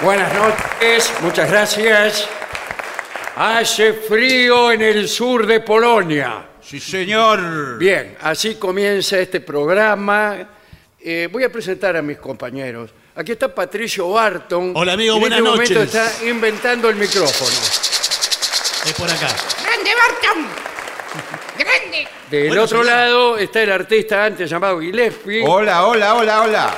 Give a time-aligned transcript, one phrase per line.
[0.00, 2.28] Buenas noches, muchas gracias.
[3.36, 6.46] Hace frío en el sur de Polonia.
[6.62, 7.78] Sí, señor.
[7.78, 10.36] Bien, así comienza este programa.
[11.00, 12.90] Eh, voy a presentar a mis compañeros.
[13.16, 14.72] Aquí está Patricio Barton.
[14.76, 15.94] Hola, amigo, En buenas este momento noches.
[15.94, 17.50] está inventando el micrófono.
[18.86, 19.28] Es por acá.
[19.64, 20.46] ¡Grande, Barton!
[21.58, 22.08] ¡Grande!
[22.30, 22.94] Del Bueno, otro señor.
[22.96, 26.74] lado está el artista antes llamado Gillespie, Hola, hola, hola, hola.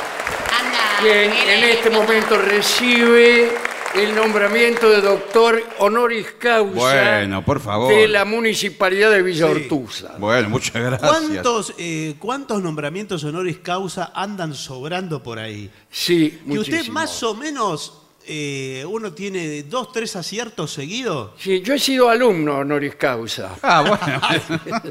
[1.00, 3.50] Quien en este momento recibe
[3.94, 7.92] el nombramiento de doctor honoris causa Bueno, por favor.
[7.94, 10.14] de la municipalidad de Villa Ortuza.
[10.18, 11.10] Bueno, muchas gracias.
[11.10, 15.70] ¿Cuántos, eh, ¿Cuántos nombramientos honoris causa andan sobrando por ahí?
[15.90, 16.94] Sí, Que usted muchísimo.
[16.94, 21.32] más o menos, eh, uno tiene dos, tres aciertos seguidos.
[21.38, 23.56] Sí, yo he sido alumno honoris causa.
[23.62, 24.20] Ah, bueno.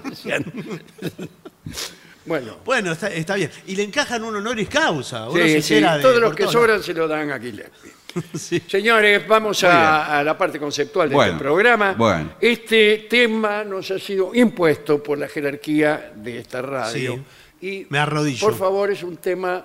[2.30, 3.49] Bueno, Bueno, está, está bien.
[3.67, 5.27] Y le encajan un honoris causa.
[5.30, 7.91] Uno sí, se sí, entera de- todos los que sobran se lo dan a Gillespie.
[8.35, 8.59] Sí.
[8.67, 11.94] Señores, vamos a, a la parte conceptual de Bueno, este programa.
[11.97, 12.33] bueno.
[12.41, 17.23] Este tema nos ha sido impuesto por la jerarquía de esta radio.
[17.61, 18.39] Y, Me arrodillo.
[18.47, 19.63] Por favor, es un tema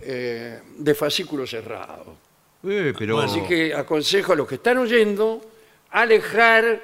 [0.00, 2.16] eh, de fascículo cerrado.
[2.64, 3.20] Eh, pero...
[3.20, 5.42] Así que aconsejo a los que están oyendo
[5.90, 6.80] alejar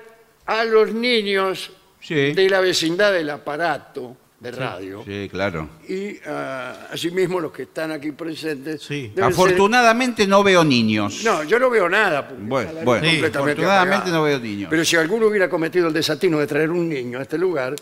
[0.47, 2.33] a los niños Sí.
[2.35, 4.15] de la vecindad del aparato
[4.45, 5.03] de radio.
[5.05, 5.69] Sí, claro.
[5.89, 8.83] Y ah, asimismo los que están aquí presentes.
[8.83, 9.11] Sí.
[9.15, 11.15] deben Afortunadamente no veo niños.
[11.17, 12.29] ser- No, yo no veo nada.
[12.29, 14.19] porque Bueno, está la bueno, luz Sí, completamente afortunadamente apagada.
[14.19, 14.71] no veo niños.
[14.71, 17.75] Pero si alguno hubiera cometido el desatino de traer un niño a este lugar,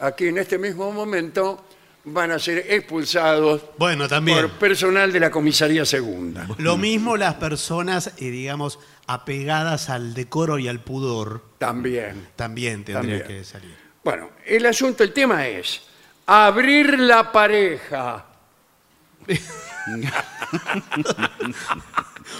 [0.00, 1.62] aquí en este mismo momento
[2.08, 4.38] van a ser expulsados Bueno, también.
[4.42, 6.46] por personal de la comisaría segunda.
[6.58, 8.78] Lo mismo las personas, eh, digamos,
[9.08, 12.28] apegadas al decoro y al pudor, También.
[12.36, 13.38] también tendrían También.
[13.40, 13.74] que salir.
[14.04, 15.80] Bueno, el asunto, el tema es
[16.26, 18.26] abrir la pareja.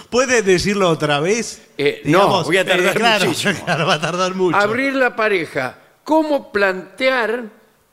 [0.09, 1.69] ¿Puede decirlo otra vez?
[1.77, 3.53] Eh, no, voy a tardar claro, muchísimo.
[3.65, 4.57] claro, va a tardar mucho.
[4.57, 5.77] Abrir la pareja.
[6.03, 7.43] ¿Cómo plantear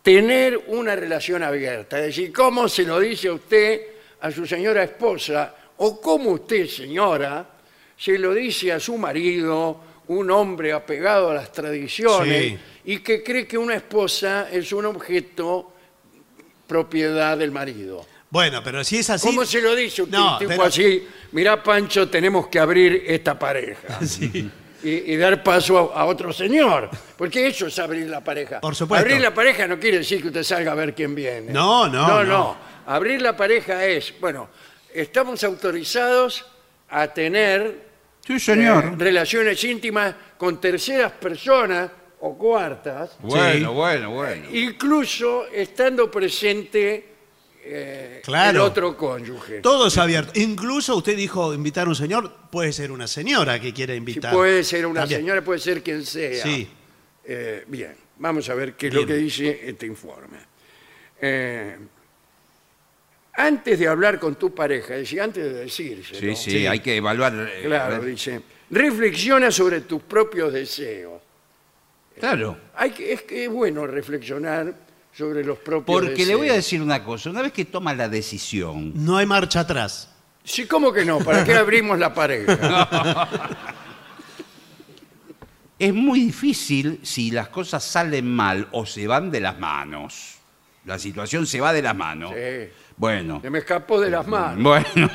[0.02, 1.98] tener una relación abierta?
[2.00, 3.80] Es decir, ¿cómo se lo dice usted
[4.20, 5.54] a su señora esposa?
[5.78, 7.48] ¿O cómo usted, señora,
[7.96, 12.58] se lo dice a su marido, un hombre apegado a las tradiciones Sí.
[12.84, 15.73] y que cree que una esposa es un objeto
[16.66, 18.06] propiedad del marido?
[18.30, 19.26] Bueno, pero si es así.
[19.28, 20.18] ¿Cómo se lo dice usted?
[20.18, 23.98] No, tipo pero- así, mirá Pancho, tenemos que abrir esta pareja.
[24.86, 26.90] Y, y dar paso a, a otro señor.
[27.16, 28.60] Porque eso es abrir la pareja.
[28.60, 29.02] Por supuesto.
[29.02, 31.50] Abrir la pareja no quiere decir que usted salga a ver quién viene.
[31.54, 32.56] No, no, No, no.
[32.84, 34.50] Abrir la pareja es, bueno,
[34.92, 36.44] estamos autorizados
[36.90, 37.80] a tener
[38.26, 38.84] Sí, señor.
[38.84, 41.90] eh, relaciones íntimas con terceras personas
[42.26, 43.74] o cuartas, Bueno, Sí.
[43.74, 44.46] bueno, bueno.
[44.50, 47.08] incluso estando presente
[47.66, 48.50] eh, Claro.
[48.50, 49.60] el otro cónyuge.
[49.60, 50.32] Todo es abierto.
[50.38, 54.32] Incluso usted dijo invitar a un señor, puede ser una señora que quiera Si invitar.
[54.32, 55.20] puede ser una También.
[55.20, 56.42] señora, puede ser quien sea.
[56.42, 56.68] Sí.
[57.26, 59.08] Eh, bien, vamos a ver qué es lo Bien.
[59.08, 60.38] que dice este informe.
[61.20, 61.76] Eh,
[63.34, 66.96] antes de hablar con tu pareja, es decir, antes de decirse, Sí, sí, hay que
[66.96, 67.34] evaluar.
[67.34, 68.10] eh, a Claro, ver.
[68.14, 68.40] dice,
[68.70, 71.20] reflexiona sobre tus propios deseos.
[72.18, 72.56] Claro.
[72.76, 74.74] Hay que, es que es bueno reflexionar
[75.12, 76.28] sobre los propios Porque deseos.
[76.28, 77.30] le voy a decir una cosa.
[77.30, 80.10] Una vez que toma la decisión, No hay marcha atrás.
[80.44, 81.18] Sí, ¿cómo que no?
[81.20, 83.28] ¿Para qué abrimos la pareja?
[85.78, 90.34] es muy difícil si las cosas salen mal o se van de las manos.
[90.84, 92.32] La situación se va de las manos.
[92.34, 92.68] Sí.
[92.96, 93.40] Bueno.
[93.42, 94.62] Se me escapó de las manos.
[94.62, 95.10] Bueno.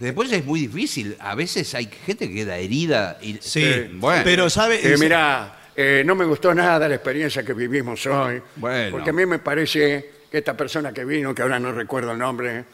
[0.00, 1.16] Después es muy difícil.
[1.20, 3.18] A veces hay gente que queda herida.
[3.22, 3.64] Y, Sí.
[3.94, 4.22] bueno.
[4.24, 4.80] Pero sabe.
[4.82, 8.40] Eh, mira, eh, no me gustó nada la experiencia que vivimos hoy.
[8.56, 8.90] Bueno.
[8.92, 12.18] Porque a mí me parece que esta persona que vino, que ahora no recuerdo el
[12.18, 12.64] nombre,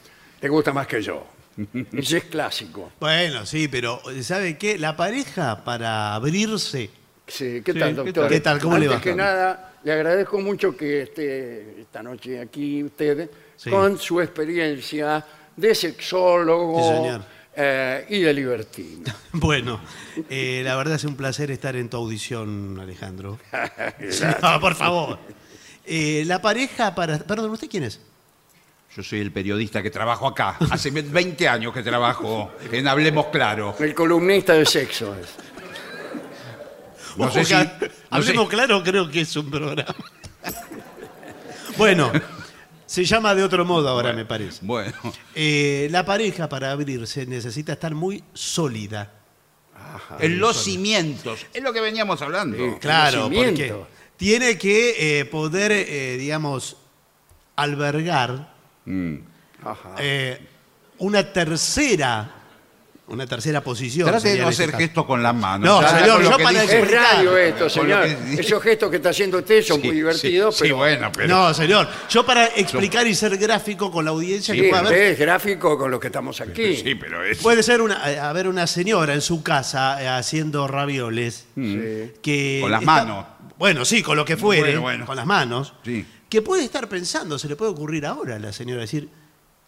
[0.41, 1.27] te gusta más que yo.
[1.93, 2.93] Ese es clásico.
[3.01, 4.79] Bueno, sí, pero ¿sabe qué?
[4.79, 6.91] La pareja para abrirse.
[7.27, 8.15] Sí, ¿qué Sí, tal, ¿qué doctor?
[8.25, 8.29] tal?
[8.29, 8.59] ¿Qué tal?
[8.61, 9.03] ¿Cómo le Antes va?
[9.03, 13.69] que nada, le agradezco mucho que esté esta noche aquí usted Sí.
[13.71, 15.25] con su experiencia
[15.57, 17.21] de sexólogo Sí, señor.
[17.57, 19.13] Eh, y de libertino.
[19.33, 19.81] Bueno,
[20.29, 23.39] eh, la verdad es un placer estar en tu audición, Alejandro.
[24.43, 25.19] No, por favor.
[25.87, 27.19] Eh, la pareja para.
[27.19, 28.01] Perdón, ¿usted quién es?
[28.97, 30.57] Yo soy el periodista que trabajo acá.
[30.71, 33.75] Hace 20 años que trabajo en Hablemos Claro.
[33.79, 35.15] El columnista de sexo.
[35.15, 35.29] es.
[37.17, 37.55] No Ojo sé si-
[38.11, 39.95] hablemos sé- claro, creo que es un programa.
[41.77, 42.11] bueno,
[42.91, 44.59] se llama de otro modo ahora, me parece.
[44.63, 44.93] Bueno.
[45.37, 49.13] Eh, la pareja para abrirse necesita estar muy sólida.
[50.19, 51.47] En los cimientos.
[51.55, 52.57] Es lo que veníamos hablando.
[52.57, 52.77] Sí.
[52.81, 53.75] Claro, porque
[54.17, 56.77] tiene que eh, poder, eh, digamos,
[57.55, 58.53] albergar
[58.87, 59.17] Mm.
[59.63, 59.95] Ajá.
[59.99, 60.41] eh,
[60.99, 62.40] una tercera
[63.11, 64.09] Una tercera posición.
[64.09, 65.69] Trate de no hacer gestos con las manos.
[65.69, 67.17] No, Ya señor, con lo yo que para dice- Es explicar.
[67.17, 68.25] radio esto, Con lo señor.
[68.37, 70.77] que- Esos gestos que está haciendo usted son Sí, muy divertidos, sí, pero...
[70.77, 71.29] bueno, pero...
[71.29, 71.89] No, señor.
[72.09, 75.77] Yo para explicar y ser gráfico con la audiencia Sí, que pueda usted es gráfico
[75.77, 76.77] con lo que estamos aquí.
[76.77, 77.39] Sí, pero es...
[77.39, 81.47] Puede ser una, eh, a ver, una señora en su casa eh, haciendo ravioles.
[81.57, 82.13] Sí.
[82.23, 83.27] Que Con las está- manos.
[83.59, 85.07] Bueno, sí, con lo que fuere, Bueno, bueno.
[85.07, 85.75] con las manos.
[85.85, 86.07] Sí.
[86.29, 89.09] Que puede estar pensando, se le puede ocurrir ahora a la señora decir,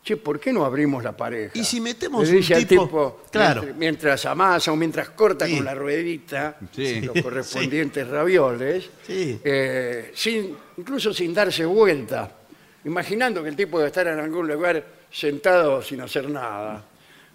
[0.05, 1.53] Che, ¿por qué no abrimos la pareja?
[1.57, 3.61] ¿Y si metemos Le dice un al tipo- tipo, Claro.
[3.63, 5.57] mientras, mientras amasa o mientras corta Sí.
[5.57, 7.01] con la ruedita Sí.
[7.03, 9.41] los correspondientes ravioles, Sí.
[9.45, 12.37] eh, sin, incluso sin darse vuelta,
[12.85, 16.85] imaginando que el tipo debe estar en algún lugar sentado sin hacer nada.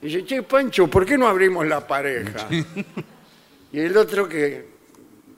[0.02, 2.48] Dice, che, Pancho, ¿por qué no abrimos la pareja?
[3.72, 4.66] y el otro que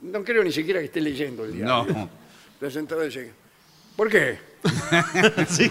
[0.02, 1.86] no creo ni siquiera que esté leyendo el diario.
[1.94, 2.10] No.
[2.54, 3.30] Está sentado y dice,
[3.94, 4.36] ¿por qué?
[5.48, 5.70] sí.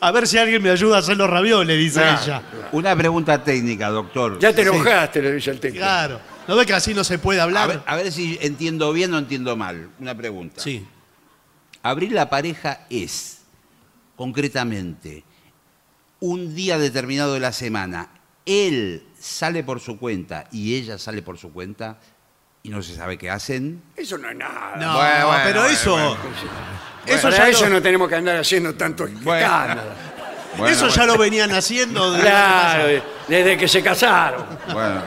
[0.00, 2.42] A ver si alguien me ayuda a hacer los ravioles, dice Claro, ella.
[2.72, 4.38] Una pregunta técnica, doctor.
[4.38, 5.76] Ya te enojaste, le dice el tipo.
[5.76, 6.20] Claro.
[6.46, 7.68] ¿No ve que así no se puede A hablar?
[7.68, 9.90] ver, a ver si entiendo bien o entiendo mal.
[9.98, 10.60] Una pregunta.
[10.60, 10.86] Sí.
[11.82, 13.38] Abrir la pareja es,
[14.16, 15.24] concretamente,
[16.20, 18.08] un día determinado de la semana,
[18.44, 21.98] él sale por su cuenta y ella sale por su cuenta
[22.66, 23.80] y no se sabe qué hacen.
[23.96, 24.72] Eso no es nada.
[24.76, 25.92] No, Bueno, bueno, pero bueno, eso.
[25.92, 26.16] bueno.
[27.06, 29.82] Eso, Para ya, eso lo, no tenemos que andar haciendo tanto escándalo.
[30.58, 32.10] Bueno, eso ya lo venían haciendo.
[32.10, 34.44] desde Claro, el desde que se casaron.
[34.72, 35.02] Bueno.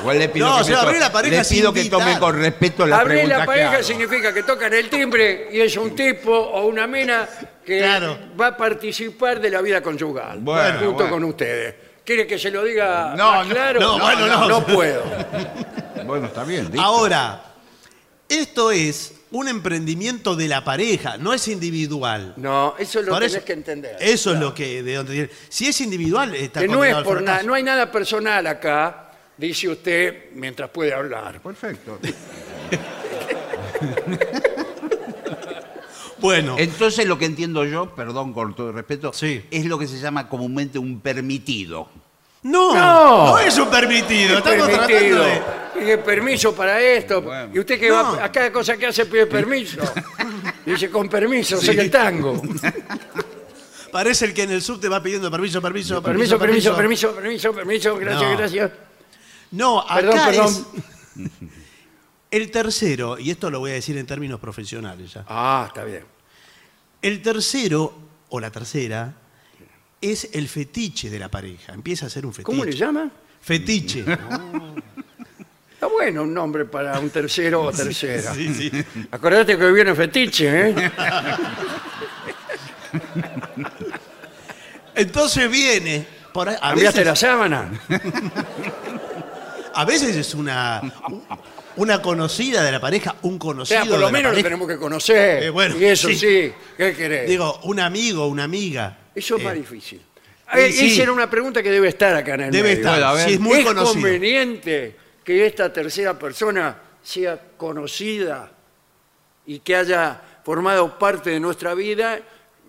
[0.00, 1.72] Igual le pido No, que, o sea, me to- abrir la pareja le sin pido
[1.74, 1.98] que invitar.
[2.00, 3.82] tome con respeto la Abrir pregunta la que pareja hago.
[3.82, 7.28] significa que tocan el timbre y es un tipo o una mina
[7.66, 8.16] que Claro.
[8.40, 11.10] va a participar de la vida conyugal Bueno, junto bueno.
[11.10, 11.74] con ustedes.
[12.02, 13.80] ¿Quiere que se lo diga No, más no, claro?
[13.80, 14.48] no, bueno, no.
[14.48, 15.02] no puedo.
[16.10, 16.64] Bueno, está bien.
[16.66, 16.80] listo.
[16.80, 17.42] Ahora,
[18.28, 22.34] esto es un emprendimiento de la pareja, no es individual.
[22.36, 23.96] No, eso lo Por tenés eso- que entender.
[24.00, 25.30] Eso es lo que de donde viene.
[25.48, 27.46] Si es individual, está que no es condenado al por nada, fracaso.
[27.48, 31.40] no hay nada personal acá, dice usted mientras puede hablar.
[31.40, 31.98] Perfecto.
[36.18, 39.42] Bueno, Entonces lo que entiendo yo, perdón con todo el respeto, Sí.
[39.50, 41.88] es lo que se llama comúnmente un permitido.
[42.42, 43.26] No, No.
[43.26, 44.38] no, es un permitido.
[44.38, 45.18] Estamos permitido.
[45.22, 45.80] tratando de.
[45.80, 47.22] Dije, permiso para esto.
[47.22, 47.50] Bueno.
[47.54, 47.94] Y usted que No.
[48.16, 49.80] va a cada cosa que hace pide permiso.
[50.66, 52.40] Dice, con permiso, soy el tango.
[53.92, 57.96] Parece el que en el subte va pidiendo permiso, permiso, Permiso, permiso, permiso, permiso, permiso,
[57.96, 58.36] gracias, No.
[58.38, 58.70] gracias.
[59.52, 60.66] No, acá Perdón, perdón.
[61.16, 61.30] es
[62.30, 65.24] el tercero, y esto lo voy a decir en términos profesionales ya.
[65.28, 66.04] Ah, está bien.
[67.02, 67.92] El tercero
[68.28, 69.12] o la tercera
[70.00, 71.72] es el fetiche de la pareja.
[71.72, 72.44] Empieza a ser un fetiche.
[72.46, 73.10] ¿Cómo le llaman?
[73.42, 74.00] Fetiche.
[75.74, 78.34] Está bueno un nombre para un tercero o tercera.
[78.34, 78.70] Sí, sí.
[79.10, 80.90] Acordate que hoy viene fetiche, ¿eh?
[84.94, 86.06] Entonces viene.
[86.32, 87.72] Por ahí- a, ¿Cambiaste la veces, sábana?
[89.74, 90.80] a veces es una,
[91.76, 94.46] una conocida de la pareja, un O conocido sea, por lo la menos lo pareja.
[94.46, 95.42] tenemos que conocer.
[95.44, 96.52] Eh, bueno, y eso sí, sí.
[96.76, 97.28] ¿qué querés?
[97.28, 98.96] Digo, un amigo, una amiga.
[99.14, 100.00] Eso es más difícil.
[100.54, 100.92] Eh, sí.
[100.92, 102.80] Esa era una pregunta que debe estar acá en el Debe medio.
[102.88, 103.02] estar.
[103.02, 103.28] A ver.
[103.28, 103.92] es muy ¿Es conocido.
[103.94, 108.50] conveniente que esta tercera persona sea conocida
[109.46, 112.18] y que haya formado parte de nuestra vida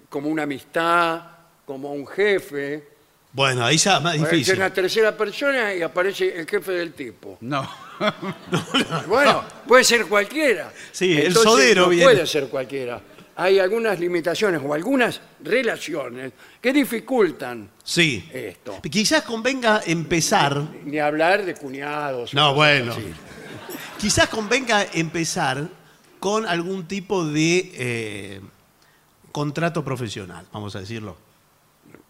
[0.10, 1.22] como una amistad,
[1.66, 2.88] como un jefe?
[3.34, 4.56] Bueno, ahí ya es más Aparece difícil.
[4.58, 7.38] una tercera persona y aparece el jefe del tipo.
[7.42, 7.68] No.
[9.08, 10.72] Bueno, puede ser cualquiera.
[10.92, 12.04] Sí, el sodero no viene.
[12.06, 13.00] puede ser cualquiera.
[13.36, 18.30] Hay algunas limitaciones o algunas relaciones que dificultan Sí.
[18.34, 18.80] esto.
[18.90, 20.62] Quizás convenga empezar.
[20.84, 22.34] Ni hablar de cuñados.
[22.34, 22.92] o No, cosas bueno.
[22.94, 23.14] así.
[24.00, 25.68] Quizás convenga empezar
[26.20, 28.42] con algún tipo de eh,
[29.32, 31.18] contrato profesional, vamos a decirlo.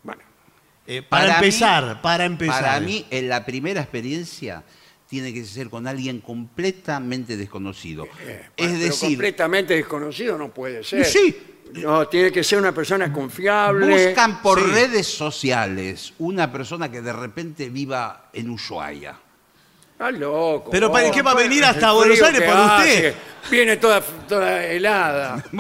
[0.04, 0.22] Bueno,
[0.88, 2.62] Eh, para, Para mí- empezar, para empezar.
[2.64, 4.64] Para mí, en la primera experiencia
[5.12, 8.06] tiene que ser con alguien completamente desconocido.
[8.22, 11.04] eh, es bueno, pero decir, completamente desconocido no puede ser.
[11.06, 11.38] Sí.
[11.74, 14.08] No, tiene que ser una persona confiable.
[14.08, 14.72] buscan por Sí.
[14.72, 19.18] redes sociales una persona que de repente viva en Ushuaia.
[20.00, 20.70] Ah, loco.
[20.72, 23.08] Pero, ¿para Oh, qué va a venir hasta Buenos Aires por usted?
[23.10, 23.16] hace,
[23.52, 25.44] Viene toda, toda helada.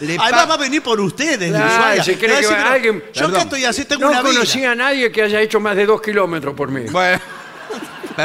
[0.00, 2.04] Además va a venir por ustedes, Claro, Ushuaia.
[2.04, 3.40] se cree Le va a que va- alguien- Yo acá Perdón.
[3.42, 6.54] estoy así, tengo No una conocía a nadie que haya hecho más de dos kilómetros
[6.54, 6.82] por mí.
[6.90, 7.20] Bueno,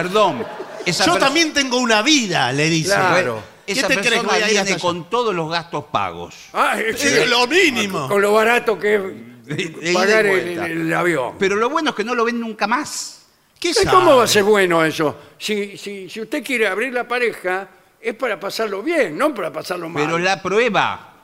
[0.04, 0.46] perdón.
[0.86, 2.94] Esa Yo también tengo una vida, le dice.
[2.94, 3.42] Claro.
[3.66, 4.82] ¿Qué Esa te crees que persona voy a ir viene hasta allá?
[4.82, 6.36] con todos los gastos pagos.
[6.54, 8.08] Ah, sí, Es lo mínimo.
[8.08, 10.66] Con lo barato que De- de es ida y pagar el, vuelta.
[10.68, 11.36] el avión.
[11.40, 13.24] Pero lo bueno es que no lo ven nunca más.
[13.60, 13.72] ¿Qué.
[13.90, 15.18] ¿Cómo va a ser bueno eso?
[15.40, 17.68] Si, si, si usted quiere abrir la pareja,
[18.00, 20.04] es para pasarlo bien, no para pasarlo mal.
[20.06, 21.15] Pero la prueba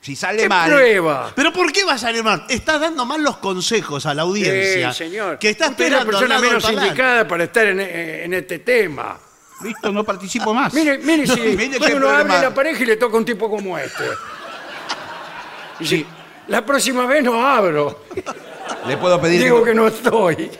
[0.00, 0.70] Si sale ¿Qué mal.
[0.70, 1.30] prueba?
[1.36, 2.44] ¿Pero por qué va a salir mal?
[2.48, 4.90] Está dando mal los consejos a la audiencia.
[4.90, 5.38] Eh, señor.
[5.38, 6.86] Que está Usted es la esperando al persona del menos parlante.
[6.88, 9.18] indicada para estar en, eh, en este tema.
[9.62, 10.72] Listo, no participo más.
[10.72, 12.34] Mire, mire si, mire si qué uno problema.
[12.36, 14.04] abre la pareja y le toca un tipo como este.
[15.80, 16.06] Y si,
[16.48, 18.04] la próxima vez no abro.
[18.86, 20.50] Le puedo pedir Digo que, que no estoy.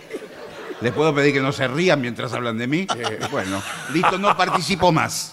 [0.83, 2.87] le puedo pedir que no se rían mientras hablan de mí.
[3.31, 3.63] Bueno,
[3.95, 5.33] listo, no participo más.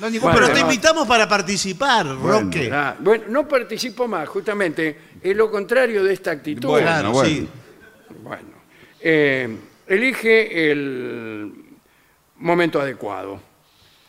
[0.00, 2.70] No ningún Bueno, Pero te invitamos para participar, Roque.
[2.72, 4.98] Ah, bueno, no participo más, justamente.
[5.22, 6.68] Es lo contrario de esta actitud.
[6.68, 7.28] Bueno, Claro, bueno.
[7.30, 7.48] sí.
[8.22, 8.48] Bueno,
[9.00, 11.52] eh, elige el
[12.38, 13.40] momento adecuado.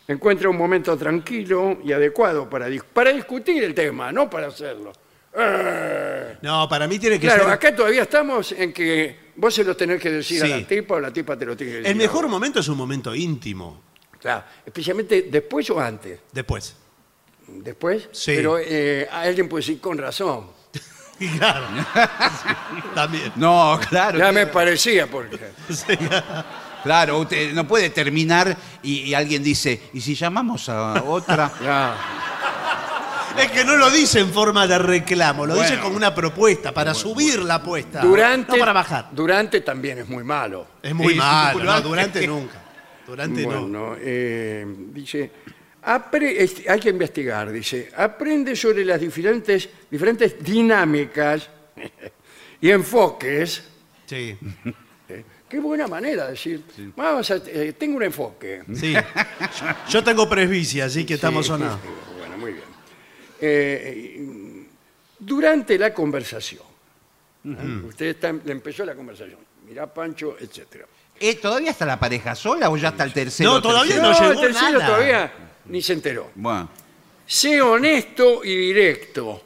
[0.08, 4.92] Encuentra un momento tranquilo y adecuado para, dis- para discutir el tema, no para hacerlo.
[5.36, 7.54] Eh, No, para mí tiene que claro, ser.
[7.54, 11.00] acá todavía estamos en que vos se lo tenés que decir a la tipa o
[11.00, 11.92] la tipa te lo tiene que decir.
[11.92, 13.82] El mejor momento es un momento íntimo.
[14.24, 16.20] Claro, especialmente después o antes.
[16.32, 16.76] Después.
[17.48, 18.32] Después, Sí.
[18.38, 20.48] pero eh, alguien puede decir con razón.
[21.38, 21.68] Claro.
[22.44, 23.32] Sí, también.
[23.36, 24.18] No, claro.
[24.18, 25.38] Ya que- me parecía, porque.
[25.70, 25.96] Sí.
[26.84, 31.52] Claro, usted no puede terminar y, y alguien dice, ¿y si llamamos a otra?
[31.62, 31.96] Ya.
[33.38, 35.84] Es que no lo dice en forma de reclamo, lo dice Bueno.
[35.84, 38.02] como una propuesta, para subir la apuesta.
[38.02, 39.08] Durante, No para bajar.
[39.12, 40.68] Durante también es muy malo.
[40.82, 41.64] Es muy Sí, malo.
[41.64, 42.62] no, durante nunca.
[43.08, 43.48] Durante no.
[43.62, 45.30] Bueno, eh, dice,
[46.22, 51.50] este, hay que investigar, dice, aprende sobre las diferentes, diferentes dinámicas
[52.62, 53.64] y enfoques.
[54.06, 54.38] Sí.
[55.10, 56.64] eh, Qué buena manera de decir,
[56.96, 58.64] vamos a, eh, tengo un enfoque.
[58.74, 58.94] Sí.
[59.90, 61.80] Yo tengo presbicia, así que estamos Sí, sonados.
[62.18, 62.64] Bueno, muy bien.
[63.40, 64.66] Eh,
[65.20, 66.64] durante la conversación,
[67.88, 70.86] usted está- le empezó la conversación, mirá Pancho, etcétera.
[71.26, 73.52] Eh, ¿Todavía está la pareja sola o ya está el tercero?
[73.54, 74.12] No, todavía tercero?
[74.12, 74.86] no No, el llegó tercero nada.
[74.88, 75.34] todavía
[75.66, 76.32] ni se enteró.
[76.36, 76.70] Bueno,
[77.26, 79.42] Sé honesto y directo.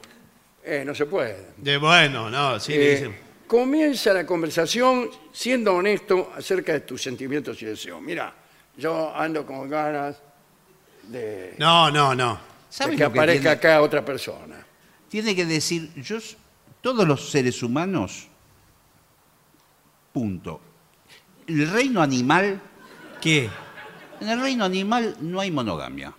[0.64, 1.50] Eh, no se puede.
[1.56, 3.16] De bueno, no, sí, Eh, dicen.
[3.46, 8.02] comienza la conversación siendo honesto acerca de tus sentimientos y deseos.
[8.02, 8.34] Mira,
[8.76, 10.16] yo ando con ganas
[11.04, 12.34] de, No, no, no.
[12.34, 13.74] de ¿sabes que lo que aparezca tiene?
[13.74, 14.66] acá otra persona.
[15.08, 16.36] Tiene que decir, yo, s-
[16.80, 18.26] todos los seres humanos,
[20.12, 20.60] punto.
[21.48, 22.60] El reino animal,
[23.20, 23.48] ¿Qué?
[24.20, 26.12] en el reino animal no hay monogamia.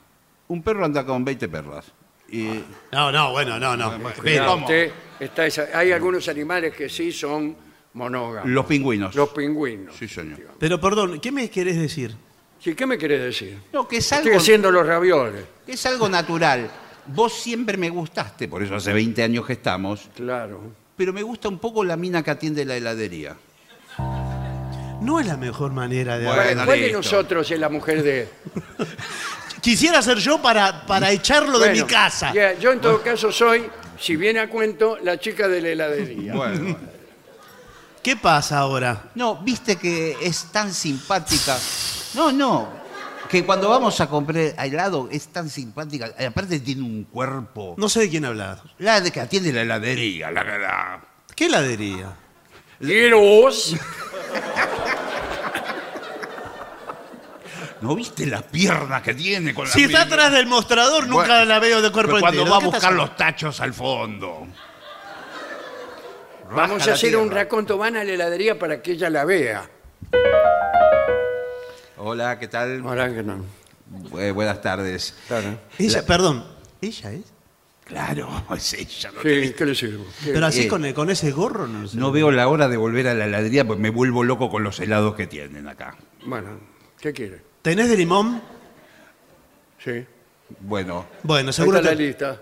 [0.48, 1.86] Un perro anda con 20 perras.
[2.32, 3.98] Y, No, no, bueno, no, no.
[3.98, 7.56] Mira, Pero, usted está esa- hay algunos animales que sí son
[7.94, 8.50] monógamos.
[8.50, 9.16] los pingüinos.
[9.16, 9.96] Los pingüinos.
[9.96, 10.40] Sí, señor.
[10.60, 12.16] pero perdón, ¿qué me querés decir?
[12.60, 13.58] Sí, ¿Qué me querés decir?
[13.72, 15.46] No, que es Estoy algo, haciendo los ravioles.
[15.66, 16.70] que es algo natural.
[17.08, 20.62] Vos siempre me gustaste, por eso hace 20 años que estamos, Claro.
[20.98, 23.36] pero me gusta un poco la mina que atiende la heladería.
[25.02, 26.66] No es la mejor manera de Bueno, hablar.
[26.66, 26.98] ¿Cuál, de listo.
[27.00, 28.30] nosotros es la mujer de...?
[29.62, 32.32] Quisiera ser yo para, para echarlo de Bueno, mi casa.
[32.34, 36.34] ya, yo en todo caso soy, si viene a cuento, la chica de la heladería.
[36.34, 36.78] Bueno.
[38.02, 39.10] ¿Qué pasa ahora?
[39.16, 41.58] No, viste que es tan simpática.
[42.14, 42.70] No, no.
[43.30, 46.10] Que cuando vamos a comprar helado es tan simpática.
[46.18, 47.76] Y Aparte tiene un cuerpo.
[47.78, 48.62] No sé de quién hablar.
[48.80, 51.02] La de que atiende la heladería, la la-
[51.36, 52.14] ¿Qué heladería?
[52.80, 53.76] Quiros.
[57.82, 61.46] ¿No viste la pierna que tiene con la Si está atrás del mostrador, nunca Bueno,
[61.46, 62.52] la veo de cuerpo Pero cuando entero.
[62.52, 64.48] va a ¿De qué buscar los tachos al fondo.
[66.52, 67.44] Vamos a la hacer un tierra.
[67.44, 69.70] raconto, van a la heladería para que ella la vea.
[71.98, 72.82] Hola, ¿qué tal?
[72.86, 73.46] Ahora que no.
[74.10, 75.16] Bu- buenas tardes.
[75.28, 75.58] Claro.
[75.78, 76.46] Ella, perdón,
[76.82, 77.22] ¿ella es?
[77.90, 79.12] Claro, es ella.
[79.16, 80.06] No, Sí, ¿qué le sirvo?
[80.24, 80.68] ¿Qué- Pero así Eh.
[80.68, 81.98] con, con ese gorro no sé.
[81.98, 84.80] no veo la hora de volver a la heladería porque me vuelvo loco con los
[84.80, 85.96] helados que tienen acá.
[86.26, 86.60] Bueno,
[87.02, 87.42] ¿qué quiere?
[87.62, 88.42] ¿Tenés de limón?
[89.84, 90.06] Sí.
[90.62, 92.04] Bueno, Bueno, Ahí seguro está la que...
[92.04, 92.42] lista.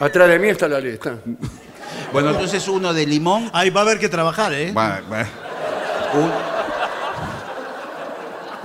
[0.00, 1.18] Atrás de mí está la lista.
[2.12, 4.72] bueno, entonces uno de limón Ahí va a haber que trabajar, ¿eh?
[4.72, 5.26] Va- va.
[6.14, 6.32] Un-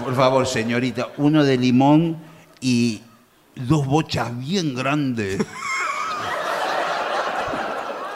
[0.06, 2.18] Por favor, señorita, uno de limón
[2.62, 3.02] y
[3.56, 5.40] dos bochas bien grandes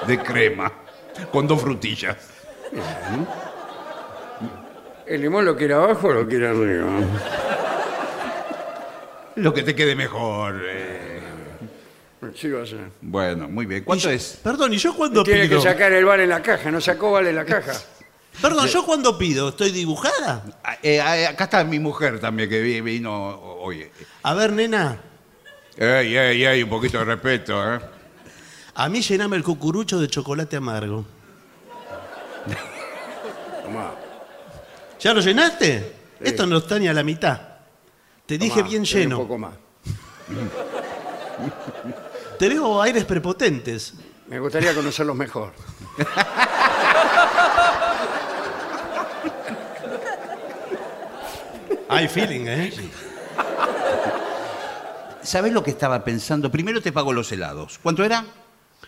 [0.07, 0.71] de crema
[1.31, 2.17] con dos frutillas.
[5.05, 6.89] ¿El limón lo quiere abajo o lo quiere arriba?
[9.35, 10.61] Lo que te quede mejor.
[10.65, 11.19] eh.
[12.35, 12.79] Sí va a ser.
[13.01, 13.83] Bueno, muy bien.
[13.83, 14.39] ¿Cuánto Y yo- es?
[14.41, 15.57] Perdón, ¿y yo cuando Tiene pido?
[15.61, 17.73] que sacar el vale en la caja, ¿no sacó vale en la caja?
[18.41, 19.49] Perdón, ¿yo cuando pido?
[19.49, 20.43] ¿Estoy dibujada?
[20.63, 23.11] Ah, eh, ah, acá está mi mujer también que vi- vino
[23.59, 23.87] hoy.
[24.23, 24.97] A ver, nena,
[25.77, 27.79] Ey, ey, ey, un poquito de respeto, ¿eh?
[28.75, 31.05] A mí llename el cucurucho de chocolate amargo.
[33.63, 33.91] Tomá.
[34.99, 35.93] ¿Ya lo llenaste?
[36.19, 37.39] Esto no está ni a la mitad.
[38.25, 39.19] Te dije Tomá, bien lleno.
[39.19, 39.53] Un poco más.
[42.39, 43.93] Te veo aires prepotentes.
[44.27, 45.53] Me gustaría conocerlos mejor.
[51.89, 52.73] Hay feeling, ¿eh?
[55.21, 56.51] ¿Sabés lo que estaba pensando?
[56.51, 57.79] Primero te pago los helados.
[57.81, 58.25] ¿Cuánto era?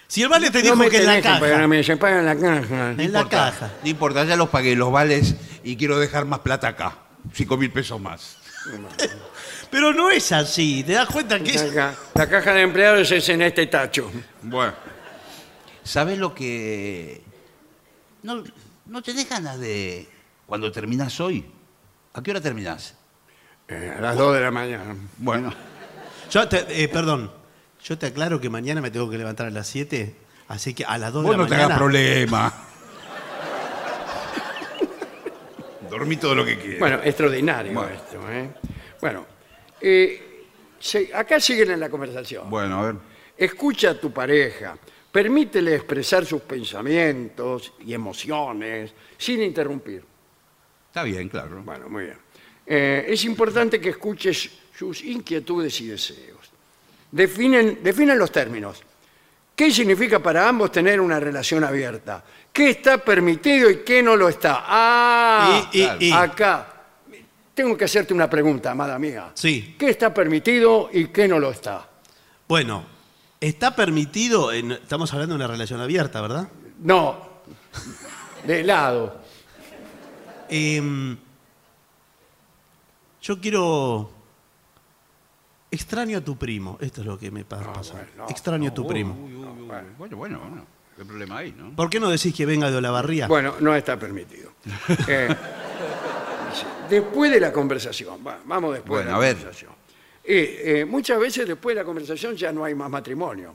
[0.08, 1.68] Si el vale te dijo No me que en la caja.
[1.68, 2.92] mí, se paga en la caja.
[2.92, 3.72] En la caja.
[3.84, 6.98] No importa, ya los pagué, los vales y quiero dejar más plata acá.
[7.34, 8.38] Cinco mil pesos más.
[9.72, 10.84] Pero no es así.
[10.84, 11.74] ¿Te das cuenta que es.?
[11.74, 14.12] La, ca- la caja de empleados es en este tacho.
[14.44, 14.74] Bueno.
[15.84, 17.22] ¿Sabés lo que.?
[18.24, 18.44] No,
[18.86, 20.08] no tenés ganas de.
[20.46, 21.46] Cuando terminás hoy.
[22.14, 22.94] ¿A qué hora terminás?
[23.68, 24.96] Eh, a las 2 de la mañana.
[25.18, 25.52] Bueno.
[26.32, 27.32] Yo te- eh, perdón.
[27.86, 30.16] Yo te aclaro que mañana me tengo que levantar a las 7.
[30.48, 31.66] Así que a las 2 de Vos la no te mañana.
[31.66, 32.54] hagas problema.
[35.90, 36.80] Dormí todo lo que quieras.
[36.80, 37.94] Bueno, extraordinario Bueno.
[37.94, 38.32] esto.
[38.32, 38.50] ¿eh?
[39.00, 39.26] Bueno,
[39.80, 40.46] eh,
[40.80, 42.50] se- acá siguen en la conversación.
[42.50, 42.96] Bueno, a ver.
[43.38, 44.78] Escucha a tu pareja,
[45.12, 50.04] permítele expresar sus pensamientos y emociones sin interrumpir.
[50.88, 51.62] Está bien, claro.
[51.64, 52.18] Bueno, muy bien.
[52.66, 56.52] Eh, es importante que escuches sus inquietudes y deseos.
[57.16, 58.84] Definen, definen los términos.
[59.56, 62.22] ¿Qué significa para ambos tener una relación abierta?
[62.52, 64.64] ¿Qué está permitido y qué no lo está?
[64.68, 66.74] Ah, Y- y- y- acá.
[67.54, 69.32] Tengo que hacerte una pregunta, amada mía.
[69.34, 69.78] Sí.
[69.80, 71.88] ¿Qué está permitido y qué no lo está?
[72.50, 72.84] Bueno,
[73.40, 74.52] está permitido.
[74.52, 76.50] en- estamos hablando de una relación abierta, ¿verdad?
[76.80, 77.18] No,
[78.46, 79.22] de lado.
[80.50, 81.18] Em,
[83.22, 84.12] yo quiero.
[85.72, 86.78] Extraño a tu primo.
[86.80, 87.94] Esto es lo que me pa- pasa.
[87.94, 89.14] bueno, no, Extraño a tu primo.
[89.16, 90.66] Bueno, bueno, bueno.
[90.98, 91.76] ¿Qué problema hay, no?
[91.76, 93.28] ¿Por qué no decís que venga de Olavarría?
[93.28, 94.52] Bueno, no está permitido.
[95.08, 95.28] Eh,
[96.90, 99.36] después de la conversación, va, vamos después de Bueno, la a ver.
[99.36, 99.72] conversación.
[100.24, 103.54] Eh, eh, muchas veces después de la conversación ya no hay más matrimonio.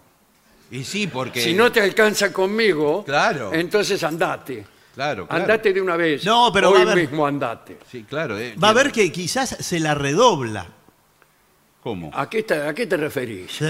[0.71, 1.41] Y sí, porque.
[1.41, 3.53] Si no te alcanza conmigo, Claro.
[3.55, 4.67] entonces andate.
[4.95, 5.43] Claro, claro.
[5.43, 6.25] Andate de una vez.
[6.25, 7.79] No, pero Hoy va a haber- mismo andate.
[7.91, 8.39] Sí, claro.
[8.39, 10.67] eh, Va a ver que quizás se la redobla.
[11.83, 12.11] ¿Cómo?
[12.15, 13.61] ¿A qué te, a qué te referís?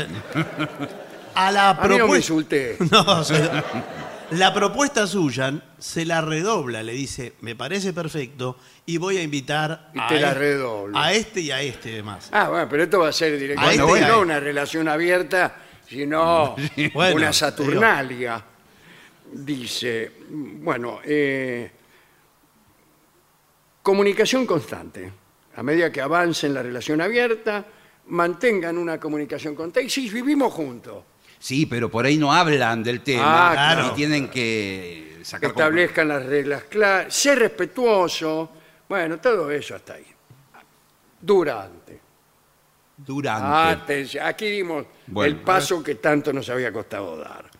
[1.34, 2.16] A la A mí no me propuesta.
[2.16, 2.76] insulté.
[2.90, 3.50] No, se-
[4.32, 9.90] la propuesta suya se la redobla, le dice, me parece perfecto y voy a invitar
[9.92, 11.02] Y a, te la este- redobla.
[11.04, 12.28] a este y a este más.
[12.32, 14.08] Ah, bueno, pero esto va a ser directamente Bueno, bueno.
[14.16, 15.56] no una relación abierta,
[15.88, 16.54] sino
[16.94, 18.44] Bueno, una Saturnalia.
[19.32, 21.70] Dice, bueno, eh,
[23.82, 25.12] comunicación constante.
[25.56, 27.64] A medida que avance en la relación abierta,
[28.10, 29.56] mantengan una comunicación.
[29.82, 31.04] Y si vivimos juntos,
[31.40, 33.50] Sí, pero por ahí no hablan del tema.
[33.50, 33.86] Ah, claro.
[33.88, 38.50] Y tienen que que sacar establezcan las reglas claras, ser respetuoso,
[38.86, 40.06] bueno, todo eso hasta ahí.
[41.20, 42.00] Durante.
[42.96, 43.82] Durante.
[43.82, 47.50] Atención, aquí dimos Bueno, el paso que tanto nos había costado dar.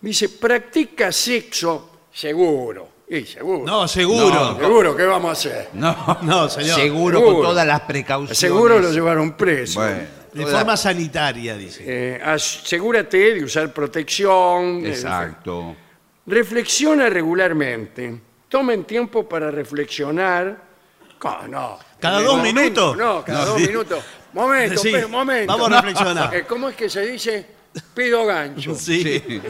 [0.00, 2.97] Dice, practica sexo seguro.
[3.10, 3.64] Y seguro.
[3.64, 4.28] No, seguro.
[4.34, 4.58] No.
[4.58, 5.68] Seguro, ¿qué vamos a hacer?
[5.72, 6.74] No, No, señor.
[6.78, 7.36] Seguro, Seguro.
[7.36, 8.36] con todas las precauciones.
[8.38, 9.80] Seguro lo llevaron preso.
[9.80, 10.00] Bueno,
[10.32, 11.84] De toda- forma sanitaria, dice.
[11.86, 14.84] Eh, asegúrate de usar protección.
[14.84, 15.74] eh, Exacto.
[16.26, 18.20] Reflexiona regularmente.
[18.48, 20.68] Tomen tiempo para reflexionar.
[21.18, 21.78] ¿Cómo no?
[21.98, 22.96] ¿Cada En dos minutos?
[22.96, 23.66] No, cada No, dos sí.
[23.68, 24.04] minutos.
[24.34, 25.50] Momento, Sí, pero momento.
[25.52, 26.34] vamos a reflexionar.
[26.36, 27.46] Eh, ¿Cómo es que se dice?
[27.94, 28.74] Pido gancho.
[28.78, 29.40] Sí.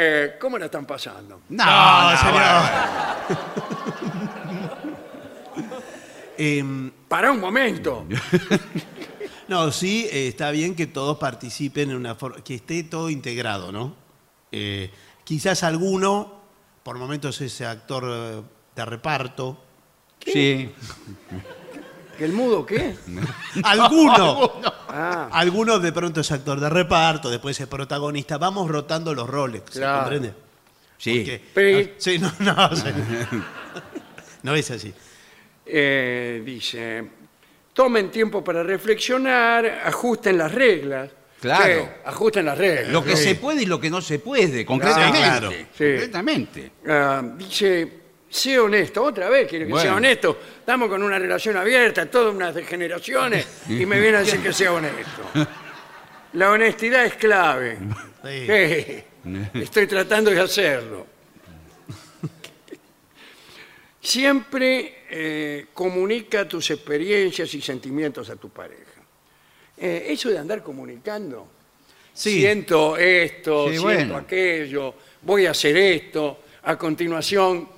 [0.00, 1.40] Eh, ¿Cómo la están pasando?
[1.48, 2.62] No, No, no, señor.
[6.38, 8.06] Em, Para un momento.
[9.48, 13.72] no, sí, eh, está bien que todos participen en una forma, que esté todo integrado,
[13.72, 13.96] ¿no?
[14.52, 14.92] Eh,
[15.24, 16.42] quizás alguno,
[16.84, 18.42] por momentos ese actor eh,
[18.76, 19.64] de reparto,
[20.24, 20.70] Sí.
[22.18, 22.96] ¿Que ¿El mudo qué?
[23.62, 24.52] alguno,
[24.90, 29.62] Ah, alguno de pronto es actor de reparto, después es protagonista, vamos rotando los roles,
[29.70, 30.00] ¿se Claro.
[30.00, 30.34] comprende?
[30.96, 31.18] Sí.
[31.20, 32.82] Porque- Pero- ah, sí, no, no, sí.
[34.42, 34.92] no es así.
[35.70, 37.04] eh, dice,
[37.74, 41.10] tomen tiempo para reflexionar, ajusten las reglas.
[41.40, 41.82] Claro.
[41.84, 42.88] Sí, ajusten las reglas.
[42.92, 43.24] Lo que Sí.
[43.24, 45.18] se puede y lo que no se puede, concretamente.
[45.18, 45.50] claro.
[45.50, 45.84] Sí.
[45.84, 46.72] Concretamente.
[46.88, 47.97] Ah, dice,
[48.30, 49.82] sé honesto, otra vez quiere que Bueno.
[49.82, 50.38] sea honesto.
[50.60, 54.72] Estamos con una relación abierta, todas unas generaciones, y me viene a decir que sea
[54.72, 55.22] honesto.
[56.34, 57.78] La honestidad es clave.
[58.24, 59.04] Sí,
[59.54, 61.06] Estoy tratando de hacerlo.
[64.00, 68.82] Siempre eh, comunica tus experiencias y sentimientos a tu pareja.
[69.76, 71.48] Eh, eso de andar comunicando,
[72.12, 72.40] Sí.
[72.40, 74.16] siento esto, Sí, siento bueno.
[74.16, 77.68] aquello, voy a hacer esto, a continuación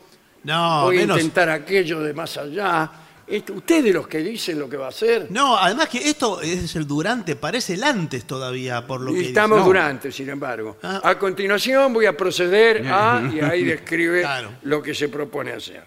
[0.44, 2.90] No, voy a intentar aquello de más allá.
[3.26, 5.28] Est- ¿Usted de los que dicen lo que va a hacer?
[5.30, 9.26] No, además que esto es el durante, parece el antes todavía, por lo Y que
[9.28, 9.66] estamos dice.
[9.68, 10.78] durante, sin embargo.
[10.82, 11.00] Ah.
[11.04, 14.50] A continuación voy a proceder a, y ahí describe Claro.
[14.62, 15.84] lo que se propone hacer.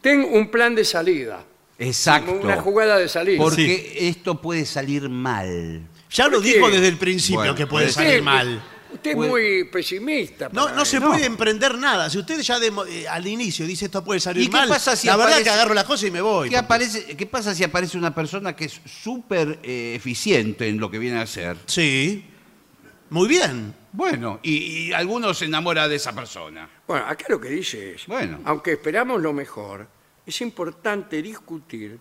[0.00, 1.44] Tengo un plan de salida,
[1.78, 2.32] Exacto.
[2.32, 3.38] una jugada de salida.
[3.40, 5.82] Porque esto puede salir mal.
[6.10, 6.54] Ya lo ¿Por qué?
[6.54, 8.60] dijo desde el principio Bueno, que puede puede salir mal.
[8.92, 10.48] Usted es Puede- muy pesimista.
[10.52, 12.10] No, para no se puede emprender nada.
[12.10, 14.68] Si usted ya de mo- eh, al inicio dice esto puede salir ¿Y qué mal,
[14.68, 16.48] pasa si la verdad aparece- que agarro las cosas y me voy.
[16.48, 20.78] ¿Qué, porque- aparece, ¿Qué pasa si aparece una persona que es súper eh, eficiente en
[20.78, 21.56] lo que viene a hacer?
[21.66, 22.24] Sí.
[23.10, 23.74] Muy bien.
[23.92, 26.68] Bueno, y, y algunos se enamora de esa persona.
[26.86, 28.38] Bueno, acá lo que dice es, Bueno.
[28.44, 29.88] aunque esperamos lo mejor,
[30.24, 31.98] es importante discutir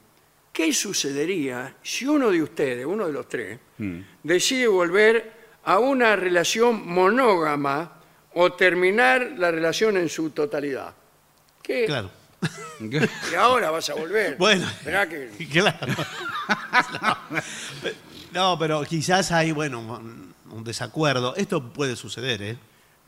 [0.53, 3.99] qué sucedería si uno de ustedes, uno de los tres, Mm.
[4.23, 7.91] decide volver a una relación monógama
[8.33, 10.93] o terminar la relación en su totalidad.
[11.61, 11.85] ¿Qué?
[11.85, 12.09] Claro.
[13.31, 14.37] Y ahora vas a volver.
[14.37, 14.65] Bueno.
[14.67, 15.77] Esperá que- Claro.
[18.31, 19.79] No, pero quizás hay, bueno,
[20.51, 21.35] un, desacuerdo.
[21.35, 22.57] Esto puede suceder, ¿eh?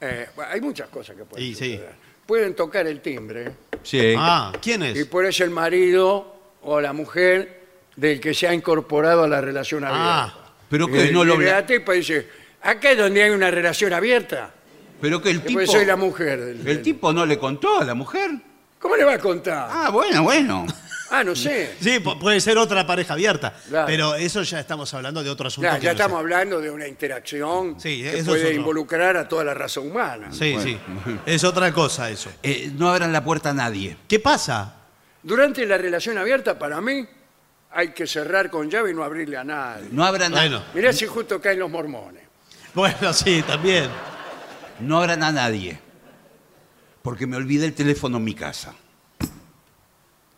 [0.02, 1.72] eh, bueno, hay muchas cosas que pueden Sí, sí.
[1.74, 1.96] suceder.
[2.26, 3.52] Pueden tocar el timbre
[3.84, 4.14] Sí.
[4.18, 5.06] Ah, ¿quién y es?
[5.06, 7.62] por eso el marido o la mujer
[7.96, 10.24] del que se ha incorporado a la relación abierta.
[10.26, 12.28] Ah, pero que Y no lo y la tipa dice,
[12.62, 14.52] acá es donde hay una relación abierta.
[15.02, 15.66] Pero que el tipo.
[15.66, 16.40] Soy la mujer.
[16.40, 18.32] del- El tipo no le contó a la mujer.
[18.80, 19.70] ¿Cómo le va a contar?
[19.72, 20.66] Ah, bueno, bueno.
[21.14, 21.76] Ah, no sé.
[21.82, 23.54] Sí, pu- puede ser otra pareja abierta.
[23.68, 23.86] Claro.
[23.86, 25.70] Pero eso ya estamos hablando de otro asunto.
[25.70, 26.02] Ya, que ya no sé.
[26.04, 28.56] estamos hablando de una interacción Sí, que eso es puede otro.
[28.56, 30.30] involucrar a toda la raza humana.
[30.32, 30.78] Sí, sí.
[31.26, 32.32] Es otra cosa eso.
[32.42, 33.98] Eh, no abran la puerta a nadie.
[34.08, 34.74] ¿Qué pasa?
[35.22, 37.06] Durante la relación abierta, para mí,
[37.72, 39.90] hay que cerrar con llave y no abrirle a nadie.
[39.92, 42.24] No abran, a, Bueno, Mirá si justo caen los mormones.
[42.76, 43.90] bueno, sí, también.
[44.80, 45.80] no abran a nadie.
[47.02, 48.74] Porque me olvidé el teléfono en mi casa.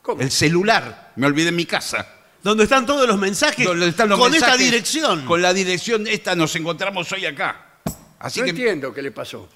[0.01, 0.21] ¿Cómo?
[0.21, 2.07] El celular, me olvidé en mi casa.
[2.41, 5.25] Donde están todos los mensajes Donde están los con esta dirección.
[5.25, 7.79] Con la dirección esta nos encontramos hoy acá.
[8.19, 8.49] Así no que.
[8.51, 9.49] entiendo qué le pasó.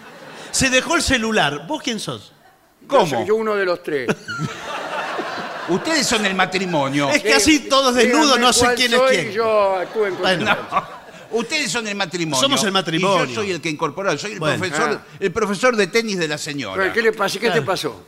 [0.50, 1.66] Se dejó el celular.
[1.66, 2.32] ¿Vos quién sos?
[2.86, 3.04] ¿Cómo?
[3.04, 4.08] Yo soy yo uno de los tres.
[5.68, 7.10] Ustedes son el matrimonio.
[7.10, 9.30] Es que así todos desnudos no sé quién es quién.
[9.32, 10.46] Yo actúo en Bueno.
[10.46, 10.99] consecuencia.
[11.32, 12.40] Ustedes son el matrimonio.
[12.40, 13.24] Somos el matrimonio.
[13.24, 14.16] Y yo soy el que incorporó.
[14.18, 14.58] Soy el, Bueno.
[14.58, 15.16] profesor, Ah.
[15.20, 16.92] el profesor de tenis de la señora.
[16.92, 17.38] ¿Qué le pasa?
[17.38, 18.04] ¿Qué te pasó?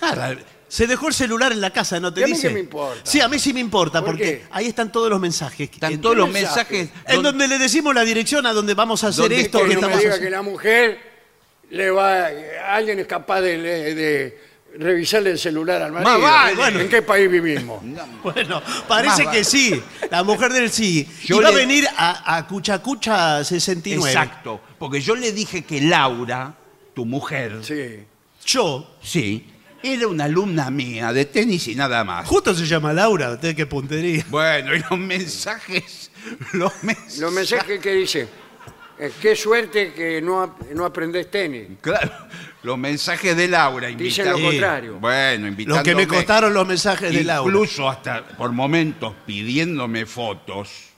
[0.00, 0.36] Nada,
[0.68, 2.46] Se dejó el celular en la casa, ¿no te ¿Y a mí dice?
[2.46, 3.00] qué me importa?
[3.02, 4.46] Sí, a mí sí me importa, ¿Por porque qué?
[4.52, 5.68] ahí están todos los mensajes.
[5.68, 6.74] Están todos los mensaje?
[6.76, 7.02] mensajes.
[7.08, 9.64] en don- donde le decimos la dirección a donde vamos a hacer Donde esto que
[9.70, 10.26] que no me estamos diga haciendo.
[10.26, 11.00] que la mujer
[11.70, 12.28] le va,
[12.68, 14.40] alguien es capaz de, de
[14.78, 16.20] revisarle el celular al marido.
[16.20, 16.56] vale.
[16.56, 17.82] Bueno, ¿En qué país vivimos?
[18.22, 19.44] Bueno, parece Más que vale.
[19.44, 19.82] sí.
[20.10, 21.08] La mujer del sí.
[21.24, 24.10] Yo Iba a venir a, a Cuchacucha 69.
[24.10, 24.60] Exacto.
[24.78, 26.54] Porque yo le dije que Laura,
[26.94, 28.04] tu mujer, Sí.
[28.46, 29.46] Yo, sí,
[29.82, 32.26] era una alumna mía de tenis y nada más.
[32.26, 34.24] justo se llama Laura, usted qué puntería.
[34.28, 36.10] Bueno, y los mensajes,
[36.52, 37.18] los mensajes.
[37.18, 38.28] Los mensajes que dice,
[39.00, 41.68] eh, qué suerte que no, ap- no aprendés tenis.
[41.80, 42.12] Claro,
[42.62, 44.48] los mensajes de Laura Dicen lo invitando.
[44.50, 44.94] contrario.
[45.00, 45.82] Bueno, Lo invitándome.
[45.84, 47.50] que me costaron los mensajes de Laura.
[47.50, 50.90] Incluso hasta por momentos pidiéndome fotos.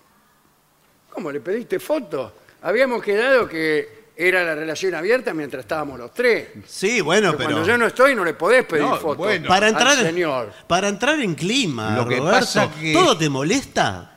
[1.10, 2.32] ¿Cómo le pediste fotos?
[2.62, 6.48] Habíamos quedado que era la relación abierta mientras estábamos los tres.
[6.66, 7.50] Sí, bueno, Pero pero.
[7.50, 9.48] cuando yo no estoy no le podés pedir No, fotos bueno.
[9.48, 10.52] para al entrar, señor.
[10.66, 14.11] para entrar en clima, Lo que Roberto, pasa que- ¿todo te molesta?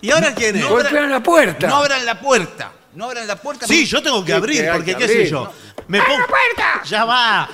[0.00, 0.62] ¿Y ahora quién es?
[0.62, 1.66] no, Golpean la puerta.
[1.68, 2.72] No abran la puerta.
[2.94, 3.66] No abran la puerta.
[3.66, 5.52] Sí, yo tengo que Sí, abrir, hay porque que qué sé yo.
[5.88, 6.26] Me pongo...
[6.26, 6.82] puerta!
[6.84, 7.48] Ya va.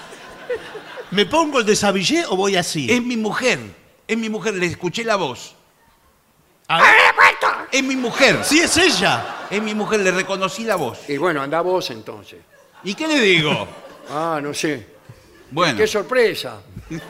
[1.11, 2.91] ¿Me pongo el desabillé o voy así?
[2.91, 3.59] Es mi mujer.
[4.07, 4.55] Es mi mujer.
[4.55, 5.55] Le escuché la voz.
[6.69, 6.87] A ver.
[6.87, 7.67] ¡Abre la puerta!
[7.71, 8.45] Es mi mujer.
[8.45, 9.47] Sí, es ella.
[9.51, 10.01] Es mi mujer.
[10.01, 11.09] Le reconocí la voz.
[11.09, 12.39] Y bueno, anda vos entonces.
[12.85, 13.67] ¿Y qué le digo?
[14.11, 14.87] Ah, no sé.
[15.51, 16.61] Bueno, ¡Qué sorpresa!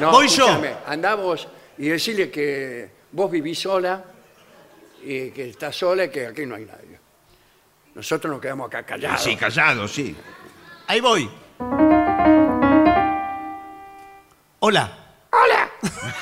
[0.00, 0.60] No, Voy yo.
[0.88, 1.46] Andá vos
[1.78, 4.04] y decirle que vos vivís sola
[5.04, 6.98] y que estás sola y que aquí no hay nadie.
[7.94, 9.22] Nosotros nos quedamos acá callados.
[9.22, 10.16] sí, callado, sí.
[10.86, 11.30] Ahí voy.
[14.60, 14.98] Hola.
[15.30, 15.70] ¡Hola!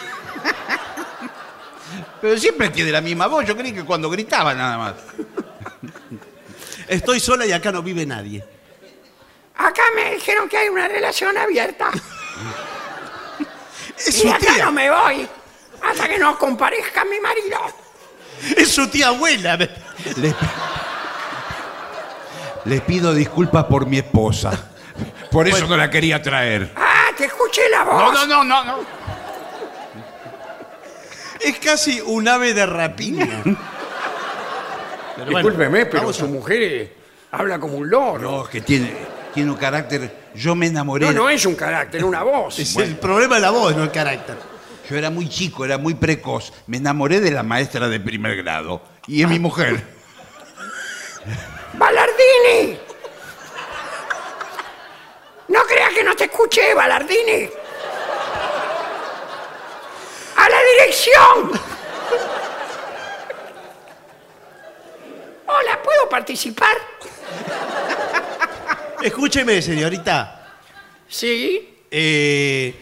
[2.20, 3.44] Pero siempre tiene la misma voz.
[3.46, 4.94] Yo creí que cuando gritaba nada más.
[6.88, 8.44] Estoy sola y acá no vive nadie.
[9.56, 11.90] Acá me dijeron que hay una relación abierta.
[13.96, 14.64] Es Y su acá tía.
[14.64, 15.28] no me voy
[15.82, 17.58] hasta que no comparezca mi marido.
[18.56, 19.56] Es su tía abuela.
[19.56, 20.34] Les,
[22.64, 24.50] les pido disculpas por mi esposa.
[25.30, 26.72] Por eso no la quería traer.
[26.76, 28.12] ¡Ah, te escuché la voz!
[28.12, 28.78] No, no, no, no, no.
[31.40, 33.42] Es casi un ave de rapiña.
[33.44, 33.56] Pero
[35.30, 36.92] bueno, Discúlpeme, pero vamos su a- mujer eh,
[37.32, 38.18] habla como un loro.
[38.20, 38.92] No, es que tiene.
[39.34, 40.14] Tiene un carácter.
[40.34, 41.06] Yo me enamoré.
[41.06, 42.58] No, no es un carácter, una voz.
[42.58, 44.36] Es el problema de la voz, no el carácter.
[44.88, 46.52] Yo era muy chico, era muy precoz.
[46.66, 48.82] Me enamoré de la maestra de primer grado.
[49.06, 49.82] Y es mi mujer.
[51.74, 52.78] ¡Balardini!
[55.48, 57.48] No creas que no te escuché, Balardini.
[60.36, 61.50] ¡A la dirección!
[65.46, 66.76] Hola, ¿puedo participar?
[69.02, 70.38] Escúcheme, señorita.
[71.08, 72.74] Sí, Eh,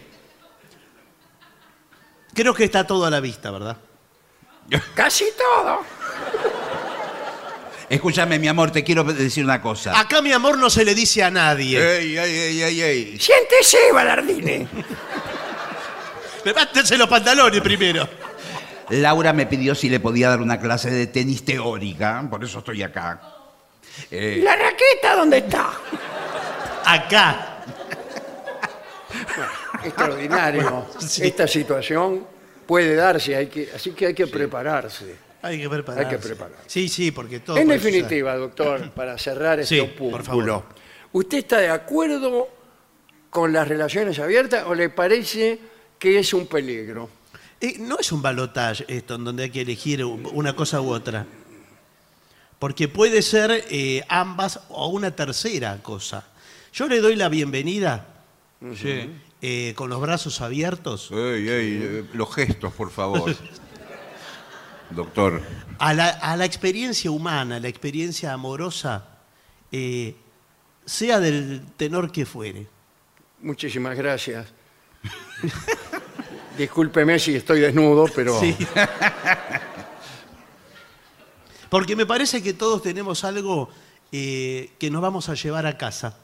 [2.35, 3.77] creo que está todo a la vista, ¿verdad?
[4.95, 5.81] casi todo.
[7.89, 9.99] Escúchame, mi amor, te quiero decir una cosa.
[9.99, 11.77] Acá, mi amor, no se le dice a nadie.
[11.77, 13.19] Ey, ey, ey, ey, ey.
[13.19, 14.69] Siéntese, Balardini.
[16.45, 18.09] Levántense los pantalones primero.
[18.91, 22.83] Laura me pidió si le podía dar una clase de tenis teórica, por eso estoy
[22.83, 23.21] acá.
[24.11, 25.73] Eh, ¿La raqueta dónde está?
[26.85, 27.65] Acá.
[29.85, 30.87] Extraordinario.
[31.01, 31.27] Sí.
[31.27, 32.27] Esta situación
[32.67, 35.17] puede darse, hay que, así que hay que prepararse.
[35.43, 36.07] Hay que prepararse.
[36.07, 36.65] Hay que prepararse.
[36.67, 37.57] Sí, sí, porque todo.
[37.57, 40.63] En puede definitiva, doctor, para cerrar este Sí, opúsculo, por favor.
[41.13, 42.49] ¿usted está de acuerdo
[43.31, 45.59] con las relaciones abiertas o le parece
[45.99, 47.09] que es un peligro?
[47.61, 51.27] Eh, no es un balotage esto, en donde hay que elegir una cosa u otra.
[52.59, 56.27] Porque puede ser eh, ambas o una tercera cosa.
[56.73, 58.07] Yo le doy la bienvenida
[58.77, 59.11] sí.
[59.43, 63.35] Eh, con los brazos abiertos Ey, ey, eh, los gestos, por favor.
[64.91, 65.41] Doctor.
[65.79, 69.07] a la, a la experiencia humana, la experiencia amorosa,
[69.71, 70.17] eh,
[70.85, 72.67] sea del tenor que fuere.
[73.41, 74.49] Muchísimas gracias.
[76.59, 78.57] Discúlpeme si estoy desnudo, pero Sí.
[81.69, 83.71] Porque me parece que todos tenemos algo
[84.11, 86.19] eh, que nos vamos a llevar a casa.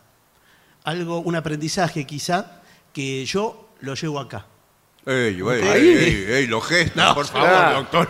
[0.82, 2.62] Algo, un aprendizaje quizá,
[2.96, 4.46] que yo lo llevo acá.
[5.04, 7.76] Ey, ey, ey, ey, ey, los gestos, por favor, claro.
[7.80, 8.08] doctor.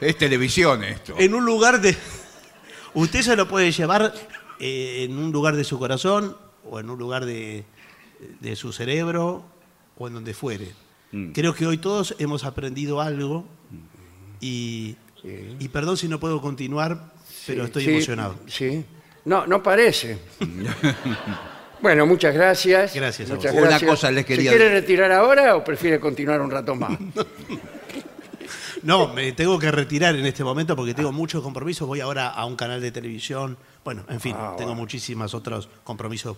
[0.00, 1.16] Es televisión esto.
[1.18, 1.96] En un lugar de...
[2.94, 4.14] Usted se lo puede llevar
[4.60, 7.64] eh, en un lugar de su corazón o en un lugar de,
[8.38, 9.44] de su cerebro
[9.98, 10.72] o en donde fuere.
[11.10, 11.32] Mm.
[11.32, 13.46] Creo que hoy todos hemos aprendido algo
[14.40, 14.94] y,
[15.58, 17.12] y perdón si no puedo continuar,
[17.48, 18.36] pero estoy Sí, emocionado.
[18.46, 18.84] Sí.
[19.24, 20.20] No, no parece.
[21.82, 22.94] bueno, muchas gracias.
[22.94, 23.62] Gracias a Muchas vos.
[23.62, 26.98] Una cosa les quería ¿Se quiere retirar ahora o prefiere continuar un rato más?
[28.82, 31.86] No, me tengo que retirar en este momento porque tengo muchos compromisos.
[31.86, 33.58] Voy ahora a un canal de televisión.
[33.84, 34.80] Bueno, en fin, Ah, tengo bueno.
[34.80, 36.36] muchísimos otros compromisos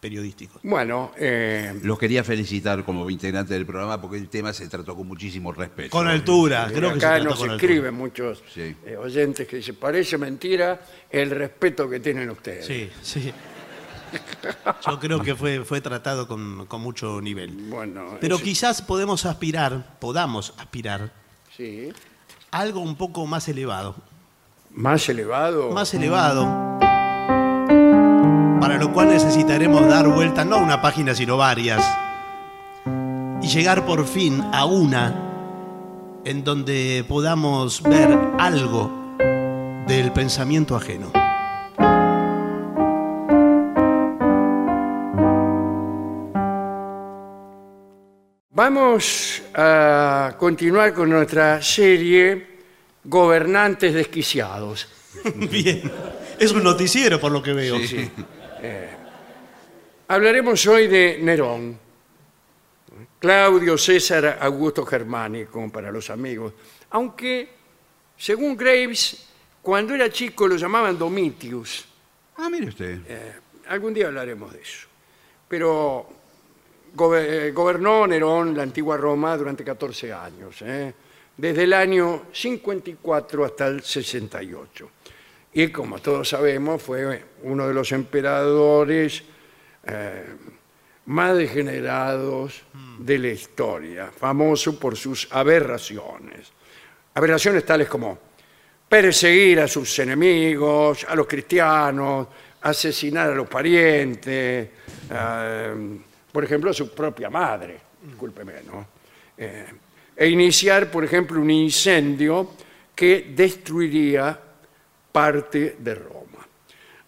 [0.00, 0.60] periodísticos.
[0.64, 5.06] Bueno, eh, Los quería felicitar como integrante del programa porque el tema se trató con
[5.06, 5.90] muchísimo respeto.
[5.90, 7.70] Con altura, creo que se acá trató nos con altura.
[7.72, 8.74] escriben muchos Sí.
[8.84, 12.66] eh, oyentes que dicen, parece mentira el respeto que tienen ustedes.
[12.66, 13.32] Sí, sí.
[14.86, 17.50] Yo creo que fue, fue tratado con, con mucho nivel.
[17.68, 21.12] Bueno, Pero quizás podemos aspirar, podamos aspirar
[21.56, 21.90] sí.
[22.50, 23.94] a algo un poco más elevado.
[24.70, 25.70] Más elevado.
[25.70, 26.44] Más elevado.
[28.60, 31.84] Para lo cual necesitaremos dar vuelta no a una página, sino varias.
[33.42, 35.24] Y llegar por fin a una
[36.24, 38.90] en donde podamos ver algo
[39.86, 41.10] del pensamiento ajeno.
[48.58, 52.58] Vamos a continuar con nuestra serie
[53.04, 54.88] Gobernantes desquiciados.
[55.36, 55.80] Bien.
[56.40, 57.76] Es un noticiero por lo que veo.
[60.08, 61.78] Hablaremos hoy de Nerón.
[63.20, 66.52] Claudio César Augusto Germánico para los amigos.
[66.90, 67.48] Aunque,
[68.16, 69.24] según Graves,
[69.62, 71.84] cuando era chico lo llamaban Domitius.
[72.36, 73.02] Ah, mire usted.
[73.06, 73.34] Eh,
[73.68, 74.88] algún día hablaremos de eso.
[75.46, 76.17] Pero
[76.98, 80.92] gobe- gobernó Nerón la antigua Roma durante 14 años, ¿eh?
[81.36, 84.90] desde el año 54 hasta el 68.
[85.54, 89.22] Y como todos sabemos, fue uno de los emperadores
[89.86, 90.24] eh,
[91.06, 92.62] más degenerados
[92.98, 96.52] de la historia, famoso por sus aberraciones.
[97.14, 98.18] Aberraciones tales como
[98.88, 102.26] perseguir a sus enemigos, a los cristianos,
[102.62, 104.68] asesinar a los parientes,
[105.10, 105.98] eh,
[106.32, 108.86] por ejemplo, a su propia madre, discúlpeme, ¿no?
[109.36, 109.66] Eh,
[110.16, 112.50] e iniciar, por ejemplo, un incendio
[112.94, 114.38] que destruiría
[115.12, 116.46] parte de Roma.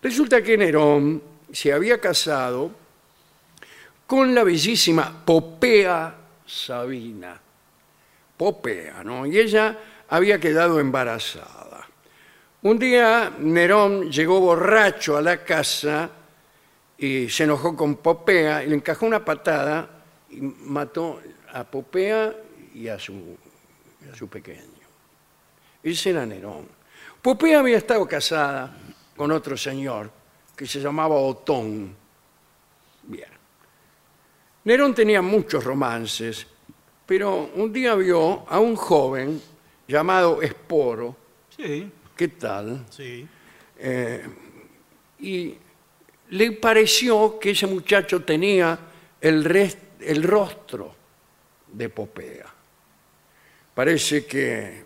[0.00, 2.70] Resulta que Nerón se había casado
[4.06, 6.14] con la bellísima Popea
[6.46, 7.40] Sabina.
[8.36, 9.26] Popea, ¿no?
[9.26, 9.76] Y ella
[10.08, 11.86] había quedado embarazada.
[12.62, 16.10] Un día Nerón llegó borracho a la casa
[17.00, 19.88] y se enojó con Popea y le encajó una patada
[20.28, 21.18] y mató
[21.50, 22.36] a Popea
[22.74, 23.38] y a su,
[24.12, 24.60] a su pequeño.
[25.82, 26.68] Ese era Nerón.
[27.22, 28.76] Popea había estado casada
[29.16, 30.10] con otro señor
[30.54, 31.96] que se llamaba Otón.
[33.04, 33.30] Bien.
[34.64, 36.46] Nerón tenía muchos romances,
[37.06, 39.40] pero un día vio a un joven
[39.88, 41.16] llamado Esporo.
[41.56, 41.90] Sí.
[42.14, 42.84] ¿Qué tal?
[42.90, 43.26] Sí.
[45.18, 45.56] y
[46.30, 48.78] le pareció que ese muchacho tenía
[49.20, 50.94] el, rostro
[51.72, 52.46] de Popea.
[53.74, 54.84] Parece que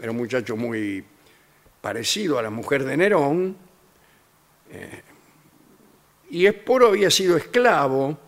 [0.00, 1.02] era un muchacho muy
[1.80, 3.56] parecido a la mujer de Nerón,
[4.70, 5.02] eh,
[6.30, 8.18] y Esporo había sido esclavo,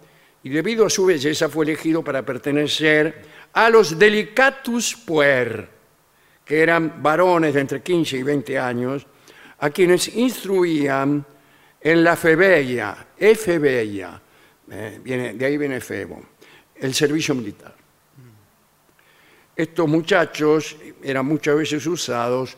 [0.42, 5.68] y debido a su belleza fue elegido para pertenecer a los delicatus puer,
[6.44, 9.06] que eran varones de entre 15 y 20 años,
[9.58, 11.26] a quienes instruían
[11.80, 14.20] en la febeia, efebeia,
[14.70, 15.00] eh,
[15.34, 16.22] de ahí viene febo,
[16.76, 17.74] el servicio militar.
[19.54, 22.56] Estos muchachos eran muchas veces usados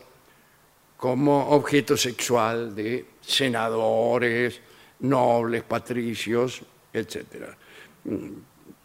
[0.97, 4.61] como objeto sexual de senadores,
[4.99, 6.61] nobles, patricios,
[6.93, 7.25] etc.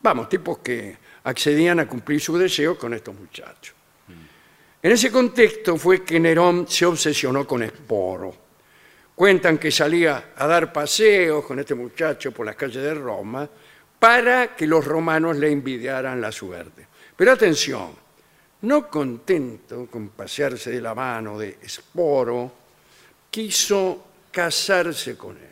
[0.03, 3.75] Vamos, tipos que accedían a cumplir su deseo con estos muchachos.
[4.83, 8.46] En ese contexto fue que Nerón se obsesionó con Esporo.
[9.17, 13.49] Cuentan que salía a dar paseos con este muchacho por las calles de Roma
[13.99, 16.87] para que los romanos le envidiaran la suerte.
[17.17, 17.93] Pero atención,
[18.61, 22.53] no contento con pasearse de la mano de Esporo,
[23.31, 25.43] quiso casarse con él.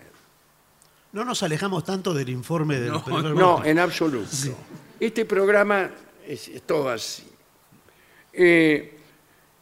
[1.12, 3.70] No nos alejamos tanto del informe del No, bloque.
[3.70, 4.28] en absoluto.
[5.00, 5.90] Este programa
[6.26, 7.26] es, es todo así.
[8.30, 8.98] Eh,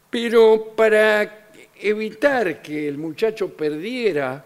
[0.09, 1.42] pero para
[1.89, 4.43] evitar que el muchacho perdiera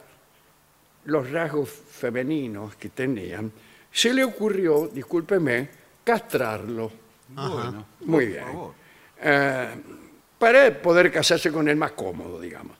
[1.05, 3.51] los rasgos femeninos que tenían,
[3.91, 5.69] se le ocurrió, discúlpeme,
[6.03, 6.91] castrarlo.
[7.29, 8.45] Bueno, Muy bien.
[9.21, 9.67] Eh,
[10.37, 12.77] para poder casarse con él más cómodo, digamos.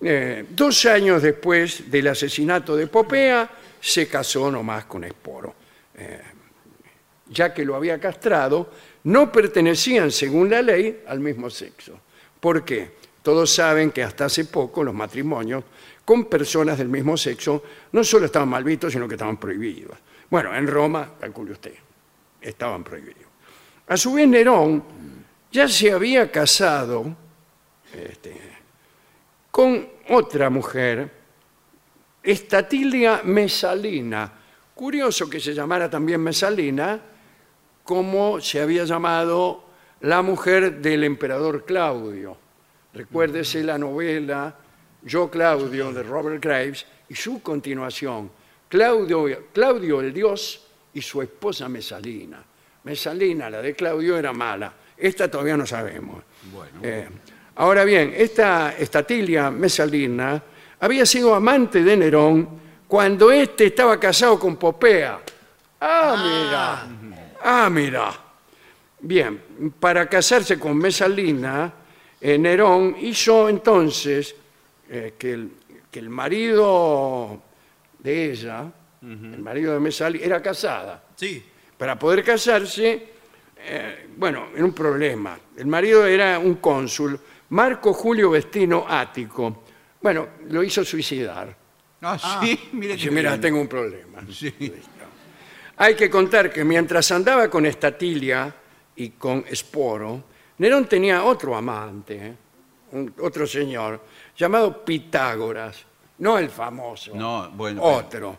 [0.00, 3.48] Eh, dos años después del asesinato de Popea,
[3.80, 5.54] se casó nomás con Esporo.
[5.96, 6.20] Eh,
[7.30, 8.70] ya que lo había castrado,
[9.04, 11.98] no pertenecían, según la ley, al mismo sexo.
[12.38, 13.01] ¿Por qué?
[13.22, 15.64] Todos saben que hasta hace poco los matrimonios
[16.04, 19.96] con personas del mismo sexo no solo estaban mal vistos, sino que estaban prohibidos.
[20.28, 21.74] Bueno, en Roma, calcule usted,
[22.40, 23.22] estaban prohibidos.
[23.86, 24.82] A su vez, Nerón
[25.52, 27.14] ya se había casado
[27.92, 28.40] este,
[29.50, 31.10] con otra mujer,
[32.22, 34.32] Estatilia Mesalina.
[34.74, 37.00] Curioso que se llamara también Mesalina,
[37.84, 39.64] como se había llamado
[40.00, 42.41] la mujer del emperador Claudio.
[42.94, 44.54] Recuérdese la novela
[45.02, 48.30] Yo Claudio de Robert Graves y su continuación,
[48.68, 52.42] Claudio, Claudio el Dios y su esposa Mesalina.
[52.84, 54.72] Mesalina, la de Claudio, era mala.
[54.96, 56.22] Esta todavía no sabemos.
[56.82, 57.08] Eh,
[57.56, 60.42] ahora bien, esta Estatilia Mesalina
[60.80, 62.48] había sido amante de Nerón
[62.88, 65.20] cuando éste estaba casado con Popea.
[65.80, 67.22] Ah, mira.
[67.42, 68.12] Ah, mira.
[69.00, 71.72] Bien, para casarse con Mesalina,
[72.24, 74.34] eh, Nerón hizo entonces
[74.88, 75.50] eh, que, el,
[75.90, 77.42] que el marido
[77.98, 78.70] de ella,
[79.02, 81.02] el marido de Mesalina, era casada.
[81.16, 81.42] Sí.
[81.76, 83.08] Para poder casarse,
[83.58, 85.36] eh, bueno, era un problema.
[85.56, 89.64] El marido era un cónsul, Marco Julio Vestino Ático.
[90.00, 91.56] Bueno, lo hizo suicidar.
[92.02, 94.24] Ah, sí, mire Dice, que mira, tengo un problema.
[94.30, 94.54] Sí.
[95.76, 98.54] Hay que contar que mientras andaba con Estatilia
[98.94, 100.24] y con Esporo,
[100.62, 102.34] Nerón tenía otro amante, ¿eh?
[102.92, 104.00] un- otro señor,
[104.36, 105.76] llamado Pitágoras,
[106.18, 108.38] no el famoso, No, bueno, pero- otro.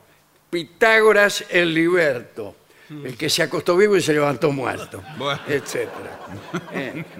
[0.50, 2.56] Pitágoras el liberto,
[2.90, 5.42] el que se acostó vivo y se levantó muerto, Bueno.
[5.50, 5.90] etc.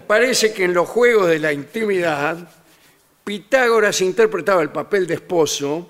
[0.08, 2.38] parece que en los juegos de la intimidad,
[3.26, 5.90] Pitágoras interpretaba el papel de esposo,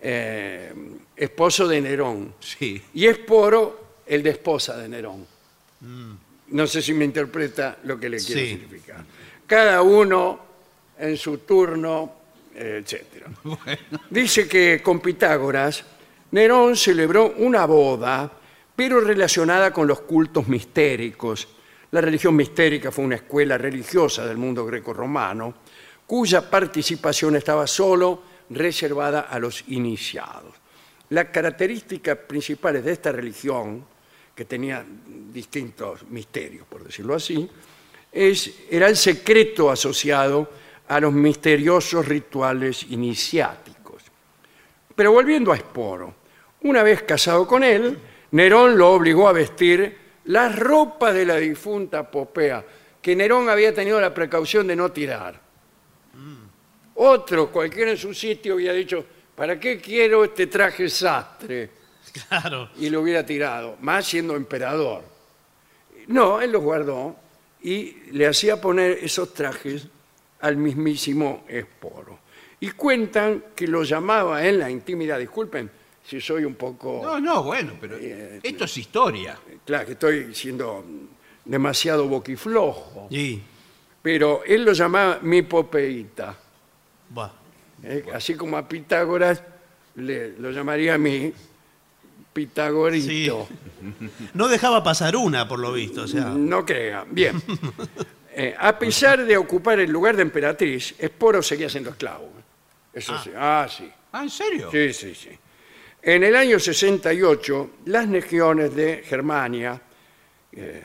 [0.00, 0.72] eh,
[1.14, 2.34] esposo de Nerón.
[2.40, 2.82] Sí.
[2.94, 5.26] Y Esporo, el de esposa de Nerón.
[6.52, 8.48] No sé si me interpreta lo que le quiero Sí.
[8.48, 9.04] significar.
[9.46, 10.40] Cada uno
[10.98, 12.12] en su turno,
[12.54, 13.26] eh, etc.
[14.10, 15.84] Dice que con Pitágoras,
[16.30, 18.30] Nerón celebró una boda,
[18.74, 21.48] pero relacionada con los cultos mistéricos.
[21.90, 25.54] La religión mistérica fue una escuela religiosa del mundo greco-romano,
[26.06, 30.54] cuya participación estaba solo reservada a los iniciados.
[31.10, 33.84] Las características principales de esta religión,
[34.34, 34.84] que tenía
[35.32, 37.48] distintos misterios, por decirlo así,
[38.10, 40.48] es, era el secreto asociado
[40.88, 44.02] a los misteriosos rituales iniciáticos.
[44.94, 46.22] Pero volviendo a Esporo,
[46.64, 47.98] Una vez casado con él,
[48.30, 52.64] Nerón lo obligó a vestir las ropas de la difunta Popea,
[53.02, 55.40] que Nerón había tenido la precaución de no tirar.
[56.94, 59.04] Otro, cualquiera en su sitio, había dicho,
[59.34, 61.81] ¿para qué quiero este traje sastre?
[62.28, 62.68] Claro.
[62.78, 65.02] y lo hubiera tirado, más siendo emperador.
[66.08, 67.16] No, él los guardó
[67.62, 69.86] y le hacía poner esos trajes
[70.40, 72.18] al mismísimo Esporo.
[72.60, 75.70] Y cuentan que lo llamaba en la intimidad, disculpen
[76.04, 77.00] si soy un poco...
[77.02, 79.38] No, no, bueno, pero Eh, esto es historia.
[79.64, 80.84] Claro, que estoy siendo
[81.44, 83.40] demasiado boquiflojo, Y,
[84.00, 86.36] pero él lo llamaba mi popeíta.
[87.84, 88.04] ¿eh?
[88.12, 89.42] Así como a Pitágoras
[89.96, 91.32] le, lo llamaría mi
[92.32, 93.48] pitagorito.
[94.34, 96.02] No dejaba pasar una, por lo visto.
[96.02, 97.06] O sea, No crean.
[97.10, 97.40] Bien.
[98.34, 102.32] Eh, a pesar de ocupar el lugar de emperatriz, Esporo seguía siendo esclavo.
[102.92, 103.30] Eso sí.
[103.36, 103.90] Ah, sí.
[104.12, 104.70] Ah, ¿en serio?
[104.70, 105.30] Sí, sí, sí.
[106.00, 109.80] En el año 68, las legiones de Germania
[110.50, 110.82] eh,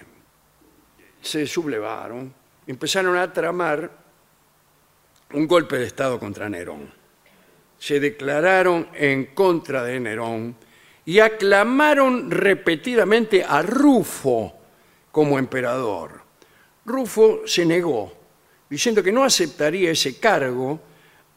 [1.21, 2.33] se sublevaron,
[2.67, 3.89] empezaron a tramar
[5.33, 6.93] un golpe de Estado contra Nerón.
[7.79, 10.55] Se declararon en contra de Nerón
[11.07, 14.53] y aclamaron repetidamente a Rufo
[15.09, 16.21] como emperador.
[16.85, 18.13] Rufo se negó,
[18.69, 20.81] diciendo que no aceptaría ese cargo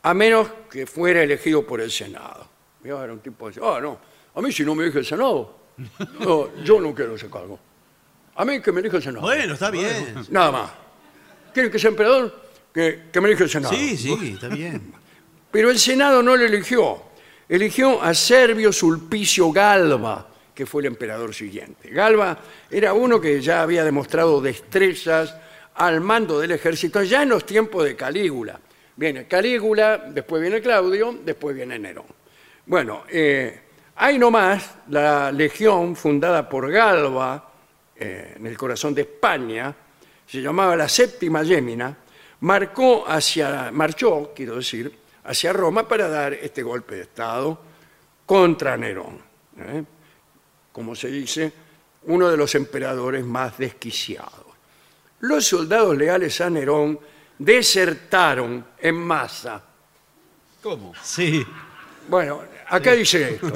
[0.02, 2.48] a menos que fuera elegido por el Senado.
[2.82, 3.96] Mirá, era un tipo de, ah, no,
[4.34, 5.56] a mí si no me elige el Senado,
[6.18, 7.56] no, yo no quiero ese cargo.
[8.34, 9.22] A mí que me elija el Senado.
[9.22, 10.16] bueno, está bien.
[10.30, 10.70] Nada más.
[11.54, 12.42] ¿Quieren que sea emperador?
[12.74, 13.72] Que, que me elija el Senado.
[13.72, 14.92] Sí, sí, está bien.
[15.52, 17.09] Pero el Senado no lo eligió.
[17.50, 20.24] Eligió a Servio Sulpicio Galba,
[20.54, 21.90] que fue el emperador siguiente.
[21.90, 22.38] Galba
[22.70, 25.34] era uno que ya había demostrado destrezas
[25.74, 28.60] al mando del ejército ya en los tiempos de Calígula.
[28.94, 32.04] Viene Calígula, después viene Claudio, después viene Nerón.
[32.66, 33.60] Bueno, eh,
[33.96, 37.50] hay nomás la legión fundada por Galba
[37.96, 39.74] eh, en el corazón de España,
[40.24, 41.96] se llamaba la Séptima Yémina,
[42.42, 47.60] marcó hacia, marchó, quiero decir, hacia Roma para dar este golpe de Estado
[48.26, 49.20] contra Nerón.
[49.58, 49.84] ¿eh?
[50.72, 51.52] Como se dice,
[52.04, 54.46] uno de los emperadores más desquiciados.
[55.20, 56.98] Los soldados leales a Nerón
[57.38, 59.62] desertaron en masa.
[60.62, 60.92] ¿Cómo?
[61.02, 61.44] Sí.
[62.08, 63.52] Bueno, acá dice esto.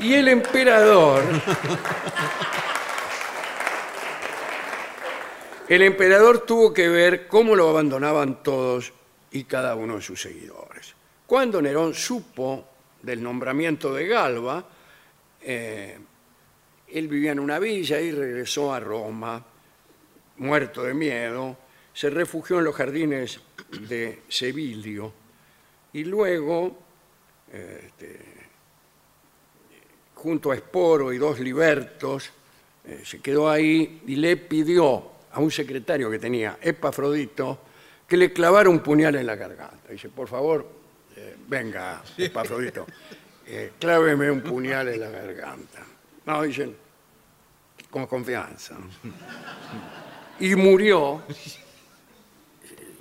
[0.00, 1.22] Y el emperador.
[5.68, 8.92] El emperador tuvo que ver cómo lo abandonaban todos
[9.32, 10.94] y cada uno de sus seguidores.
[11.26, 12.68] Cuando Nerón supo
[13.02, 14.64] del nombramiento de Galba,
[15.40, 15.98] eh,
[16.88, 19.44] él vivía en una villa y regresó a Roma,
[20.36, 21.56] muerto de miedo,
[21.92, 23.40] se refugió en los jardines
[23.88, 25.12] de Sevilio
[25.92, 26.78] y luego,
[27.52, 28.20] este,
[30.14, 32.30] junto a Esporo y dos libertos,
[32.84, 37.58] eh, se quedó ahí y le pidió a un secretario que tenía, Epafrodito,
[38.12, 39.88] que le clavara un puñal en la garganta.
[39.90, 40.68] Dice, por favor,
[41.16, 42.86] eh, venga, Epafrodito,
[43.46, 45.78] eh, cláveme un puñal en la garganta.
[46.26, 46.76] No, dicen,
[47.88, 48.76] con confianza.
[50.40, 51.22] Y murió,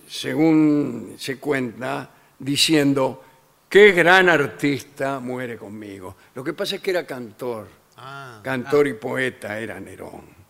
[0.08, 2.10] según se cuenta,
[2.40, 3.22] diciendo,
[3.68, 6.16] qué gran artista muere conmigo.
[6.36, 10.41] Lo que pasa es que era cantor, Ah, cantor y poeta era Nerón.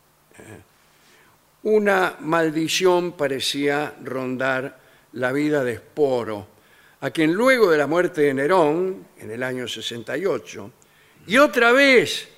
[1.63, 4.79] Una maldición parecía rondar
[5.13, 6.47] la vida de Esporo,
[7.01, 10.71] a quien luego de la muerte de Nerón, en el año 68,
[11.27, 12.29] y otra vez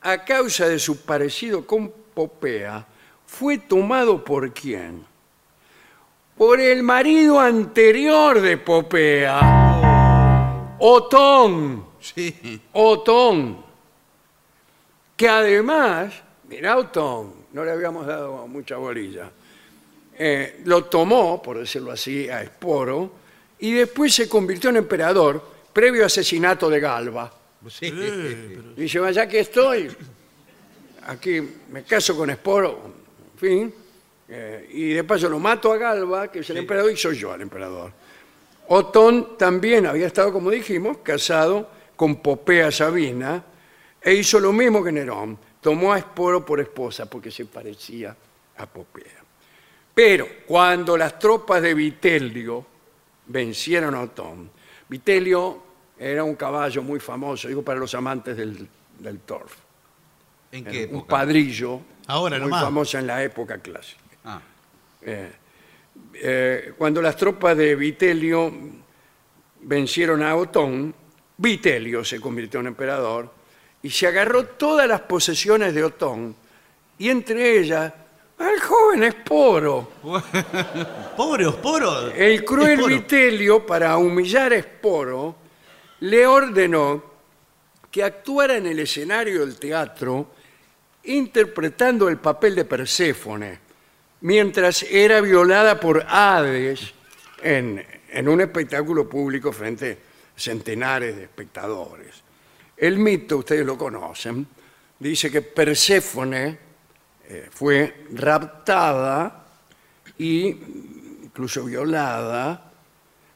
[0.00, 2.86] a causa de su parecido con Popea,
[3.26, 5.04] fue tomado por quién?
[6.38, 9.40] Por el marido anterior de Popea,
[10.78, 11.90] Otón.
[12.00, 12.62] Sí.
[12.72, 13.62] Otón,
[15.18, 16.14] que además,
[16.48, 19.30] mira Otón, no le habíamos dado mucha bolilla,
[20.18, 23.12] eh, lo tomó, por decirlo así, a Esporo,
[23.58, 25.42] y después se convirtió en emperador
[25.72, 27.32] previo asesinato de Galba.
[27.68, 27.90] Sí.
[28.76, 29.90] Dice, "Bueno, ya que estoy,
[31.06, 31.40] aquí
[31.70, 32.80] me caso con Esporo,
[33.34, 33.74] en fin,
[34.28, 37.34] eh, y de paso lo mato a Galba, que es el emperador, y soy yo
[37.34, 37.92] el emperador.
[38.68, 43.42] Otón también había estado, como dijimos, casado con Popea Sabina,
[44.00, 48.16] e hizo lo mismo que Nerón, tomó a Esporo por esposa porque se parecía
[48.56, 49.22] a Popea.
[49.94, 52.64] Pero cuando las tropas de Vitelio
[53.26, 54.50] vencieron a Otón,
[54.88, 55.62] Vitelio
[55.98, 58.66] era un caballo muy famoso, digo para los amantes del,
[58.98, 59.54] del torf,
[60.52, 61.08] ¿En qué un época?
[61.08, 62.64] padrillo Ahora muy nomás.
[62.64, 64.00] famoso en la época clásica.
[64.24, 64.40] Ah,
[65.02, 65.32] Eh,
[66.14, 68.52] eh, cuando las tropas de Vitelio
[69.62, 70.94] vencieron a Otón,
[71.36, 73.32] Vitelio se convirtió en emperador
[73.82, 76.36] y se agarró todas las posesiones de Otón
[76.98, 77.92] y entre ellas
[78.38, 79.90] al joven Esporo.
[81.16, 82.10] Pobre Osporo.
[82.10, 82.94] El cruel Esporo.
[82.94, 85.36] Vitelio, para humillar a Esporo,
[86.00, 87.04] le ordenó
[87.90, 90.30] que actuara en el escenario del teatro
[91.04, 93.58] interpretando el papel de Perséfone,
[94.20, 96.92] mientras era violada por Hades
[97.42, 99.98] en, en un espectáculo público frente
[100.36, 102.22] a centenares de espectadores.
[102.80, 104.46] El mito, ustedes lo conocen,
[104.98, 106.58] dice que Perséfone
[107.28, 109.44] eh, fue raptada
[110.16, 112.72] y incluso violada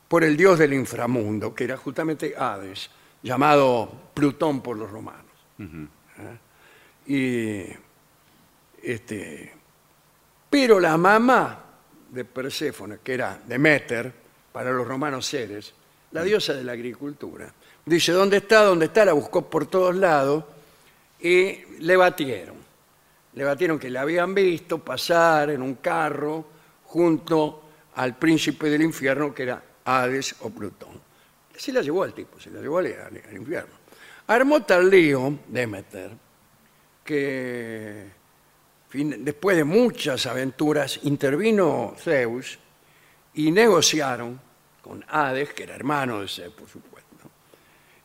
[0.08, 2.88] por el dios del inframundo, que era justamente Hades,
[3.22, 5.24] llamado Plutón por los romanos.
[5.58, 7.12] ¿Eh?
[7.12, 9.52] Y, este,
[10.48, 11.64] pero la mamá
[12.08, 14.10] de Perséfone, que era Deméter,
[14.50, 15.74] para los romanos Ceres,
[16.14, 17.52] la diosa de la agricultura,
[17.84, 18.62] dice, ¿dónde está?
[18.62, 19.04] ¿Dónde está?
[19.04, 20.44] La buscó por todos lados
[21.20, 22.54] y le batieron.
[23.32, 26.44] Le batieron que la habían visto pasar en un carro
[26.84, 27.64] junto
[27.96, 31.00] al príncipe del infierno, que era Hades o Plutón.
[31.56, 32.86] Se la llevó al tipo, se la llevó al,
[33.32, 33.74] infierno.
[34.28, 36.12] Armó tal lío, Demeter,
[37.04, 38.06] que
[38.92, 42.56] después de muchas aventuras intervino Zeus
[43.34, 44.43] y negociaron
[44.84, 47.30] con Hades, que era hermano de Zeus, por supuesto,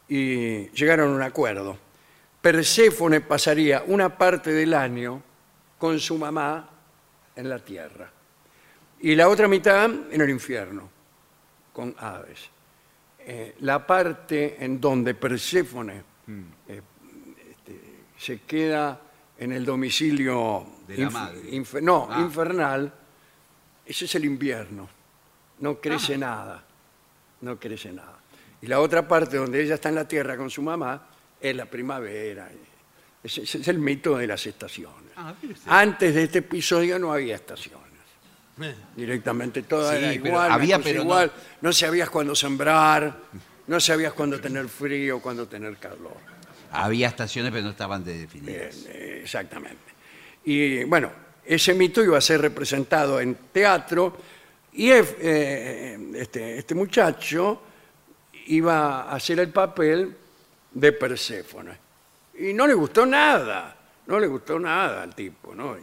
[0.07, 1.77] y llegaron a un acuerdo.
[2.41, 5.21] Perséfone pasaría una parte del año
[5.77, 6.69] con su mamá
[7.35, 8.09] en la tierra
[9.01, 10.89] y la otra mitad en el infierno
[11.73, 12.49] con Hades.
[13.19, 16.01] Eh, la parte en donde Perséfone
[16.67, 16.81] eh,
[17.51, 17.81] este,
[18.17, 19.01] se queda
[19.37, 21.41] en el domicilio De la inf- madre.
[21.51, 22.21] inf- no, Ah.
[22.21, 22.91] infernal,
[23.85, 24.87] ese es el invierno.
[25.59, 26.63] No crece nada,
[27.41, 28.19] no crece nada.
[28.61, 31.07] Y la otra parte donde ella está en la tierra con su mamá
[31.39, 32.49] es la primavera.
[33.23, 35.11] Ese, es el mito de las estaciones.
[35.15, 35.33] Ah.
[35.67, 37.87] Antes de este episodio no había estaciones.
[38.61, 41.31] Eh, Directamente todo Sí, era igual, había, pero no- igual.
[41.61, 41.71] No.
[41.71, 43.17] sabías cuándo sembrar,
[43.67, 46.17] no sabías cuándo tener frío, cuándo tener calor.
[46.71, 48.85] Había estaciones, pero no estaban definidas.
[48.87, 49.79] Eh, exactamente.
[50.43, 51.11] Y bueno,
[51.45, 54.17] ese mito iba a ser representado en teatro
[54.73, 57.61] y eh, este, este muchacho
[58.47, 60.15] iba a hacer el papel
[60.71, 61.77] de Perséfone.
[62.39, 63.75] Y no le gustó nada,
[64.07, 65.77] no le gustó nada al tipo, ¿no?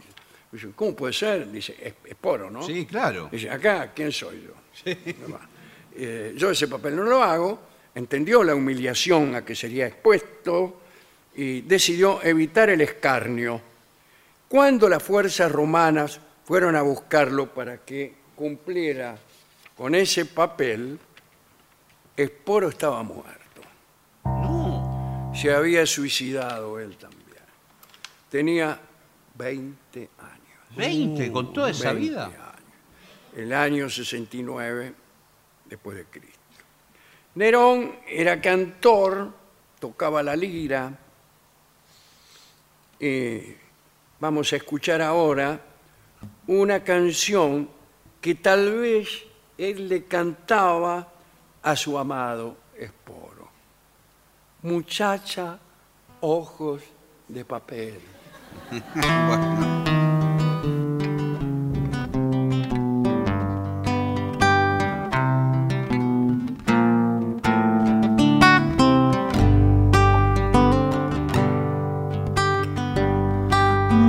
[0.51, 1.51] Dice, ¿cómo puede ser?
[1.51, 2.63] Dice, es, es poro, ¿no?
[2.63, 3.29] Sí, claro.
[3.31, 4.53] Dice, acá, ¿quién soy yo?
[5.99, 7.59] Eh, yo ese papel no lo hago,
[7.95, 10.81] entendió la humillación a que sería expuesto
[11.35, 13.59] y decidió evitar el escarnio.
[14.47, 19.17] Cuando las fuerzas romanas fueron a buscarlo para que cumpliera
[19.75, 20.97] con ese papel,
[22.15, 23.61] Esporo estaba muerto.
[25.35, 27.17] Se había suicidado él también.
[28.29, 28.79] Tenía
[29.35, 30.75] 20 años.
[30.75, 32.25] 20, con toda esa 20 vida.
[32.25, 32.37] años.
[33.35, 34.93] El año 69
[35.65, 36.37] después de Cristo.
[37.35, 39.31] Nerón era cantor,
[39.79, 40.97] tocaba la lira.
[42.99, 43.57] Eh,
[44.19, 45.59] vamos a escuchar ahora
[46.47, 47.76] una canción
[48.21, 49.25] que tal vez
[49.57, 51.07] él le cantaba
[51.63, 53.49] a su amado Esporo.
[54.61, 55.57] Muchacha,
[56.21, 56.81] ojos
[57.27, 57.99] de papel.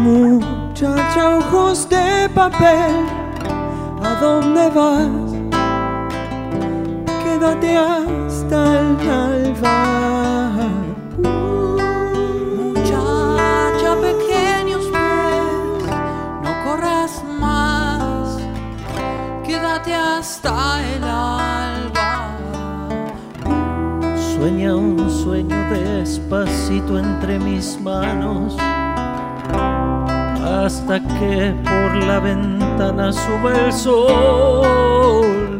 [0.02, 3.17] Muchacha, ojos de papel, ¿a
[4.20, 5.32] dónde vas?
[7.22, 10.50] Quédate hasta el alba.
[12.56, 15.92] Muchacha, pequeños pies,
[16.42, 18.38] no corras más,
[19.46, 22.36] quédate hasta el alba.
[24.34, 28.56] Sueña un sueño despacito entre mis manos
[30.68, 35.58] hasta que por la ventana sube el sol.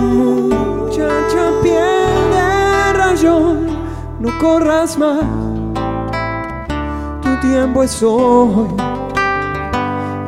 [0.00, 3.66] Muchacha, piel de rayón,
[4.18, 5.22] no corras más.
[7.22, 8.68] Tu tiempo es hoy.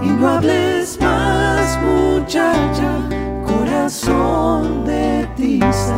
[0.02, 2.90] Y no hables más, muchacha,
[3.46, 5.96] corazón de tiza.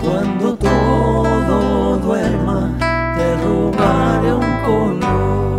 [0.00, 2.70] Cuando todo duerma,
[3.16, 5.57] te robaré un color.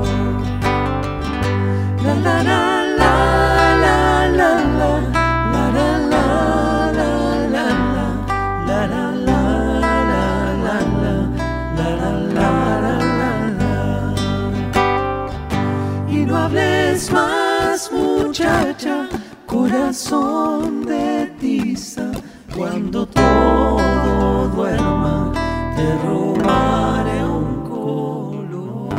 [19.69, 22.11] Corazón de tiza.
[22.55, 25.31] Cuando todo duerma,
[25.75, 28.89] te robaré un color.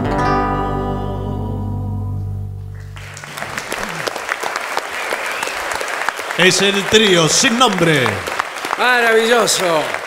[6.38, 8.04] Es el trío sin nombre.
[8.78, 9.99] Maravilloso.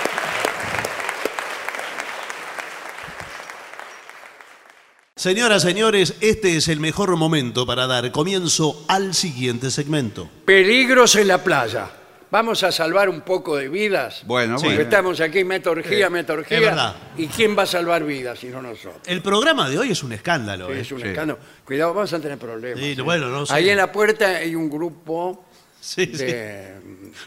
[5.23, 10.29] Señoras, señores, este es el mejor momento para dar comienzo al siguiente segmento.
[10.43, 11.89] Peligros en la playa.
[12.29, 14.23] Vamos a salvar un poco de vidas.
[14.25, 14.81] Bueno, Porque bueno.
[14.81, 16.57] estamos aquí, metorgía, metorgía.
[16.57, 16.95] es verdad.
[17.15, 18.95] ¿Y quién va a salvar vidas si no nosotros?
[19.05, 20.69] El programa de hoy es un escándalo.
[20.73, 20.81] ¿eh?
[20.81, 21.07] Es un Sí.
[21.07, 21.39] escándalo.
[21.63, 22.81] Cuidado, vamos a tener problemas.
[22.83, 23.01] Sí, ¿eh?
[23.01, 23.53] bueno, no sé.
[23.53, 25.45] Ahí en la puerta hay un grupo
[25.79, 26.17] Sí, sí.
[26.25, 26.73] de,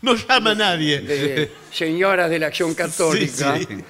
[0.03, 1.01] No llama a nadie.
[1.01, 3.57] de señoras de la acción católica.
[3.57, 3.85] Sí, sí.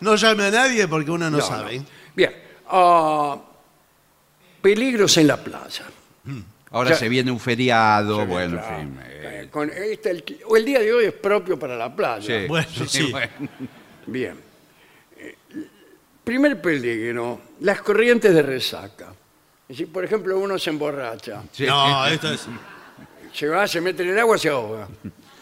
[0.00, 1.78] No llame a nadie porque uno no, No, sabe.
[1.78, 1.86] no.
[2.14, 2.43] Bien.
[2.76, 3.38] Ah,
[4.60, 5.84] peligros en la playa.
[6.70, 9.00] Ahora Ya- se viene un feriado, bueno, en fin.
[9.04, 9.10] eh,
[9.44, 12.26] Eh, con este, el, o el día de hoy es propio para la playa.
[12.42, 13.10] sí, Bueno, sí.
[13.12, 13.32] bueno.
[14.06, 14.36] Bien.
[15.18, 15.36] Eh,
[16.24, 19.12] Primer peligro, las corrientes de resaca.
[19.92, 21.66] Por ejemplo, uno se emborracha, Sí.
[21.66, 22.46] No, esto es.
[23.32, 24.88] se va, se mete en el agua, se ahoga.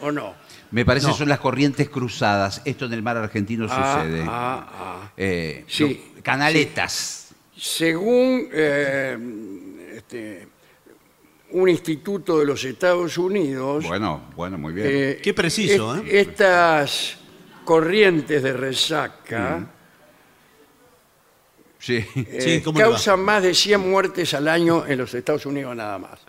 [0.01, 0.33] ¿O no?
[0.71, 1.13] Me parece No.
[1.13, 2.61] son las corrientes cruzadas.
[2.65, 4.25] Esto en el mar argentino Ah, sucede.
[4.27, 5.11] ah, ah.
[5.15, 7.22] Eh, Sí, canaletas.
[7.67, 9.17] Según eh,
[9.95, 10.45] este,
[11.51, 14.87] un instituto de los Estados Unidos, Bueno, bueno, muy bien.
[14.91, 16.19] eh, Qué preciso, est- ¿eh?
[16.19, 17.17] Estas
[17.63, 19.65] corrientes de resaca
[21.79, 22.05] sí.
[22.15, 22.89] eh, Sí, ¿cómo le va?
[22.91, 26.19] causan más de 100 muertes al año en los Estados Unidos nada más.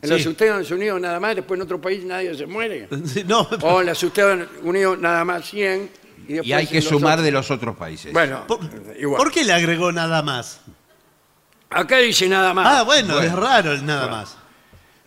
[0.00, 0.14] En Sí.
[0.14, 2.86] los Estados Unidos nada más, después en otro país nadie se muere.
[3.26, 5.90] No, O en los Estados Unidos nada más 100.
[6.28, 8.12] Y, hay que sumar otros- de los otros países.
[8.12, 8.60] Bueno, ¿Por,
[8.98, 9.18] igual.
[9.18, 10.60] ¿por qué le agregó nada más?
[11.70, 12.66] Acá dice nada más.
[12.66, 13.28] Ah, bueno, Bueno.
[13.28, 14.36] es raro el nada más.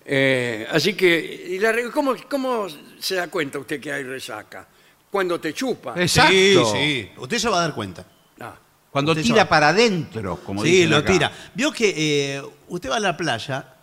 [0.05, 2.68] Eh, así que, y la ¿cómo, ¿cómo
[2.99, 4.68] se da cuenta usted que hay resaca?
[5.09, 5.93] Cuando te chupa.
[5.95, 6.32] Exacto.
[6.32, 7.11] Sí, sí.
[7.18, 8.05] Usted se va a dar cuenta.
[8.39, 8.55] Ah,
[8.91, 11.11] Cuando Usted tira para adentro, como sí, dicen lo acá.
[11.11, 11.32] tira.
[11.53, 11.93] Vio que
[12.38, 13.74] eh, usted va a la playa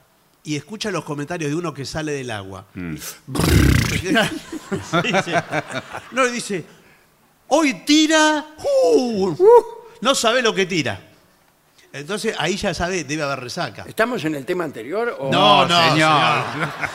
[0.45, 2.67] y escucha los comentarios de uno que sale del agua.
[2.75, 2.97] Mm.
[4.73, 5.33] Sí, sí.
[6.13, 6.65] No, y dice,
[7.55, 8.47] hoy tira,
[8.85, 9.37] uh,
[10.01, 11.01] no sabe lo que tira.
[11.93, 13.85] Entonces ahí ya sabe, debe haber resaca.
[13.87, 15.15] ¿Estamos en el tema anterior?
[15.19, 15.31] O...
[15.31, 16.45] No, señor.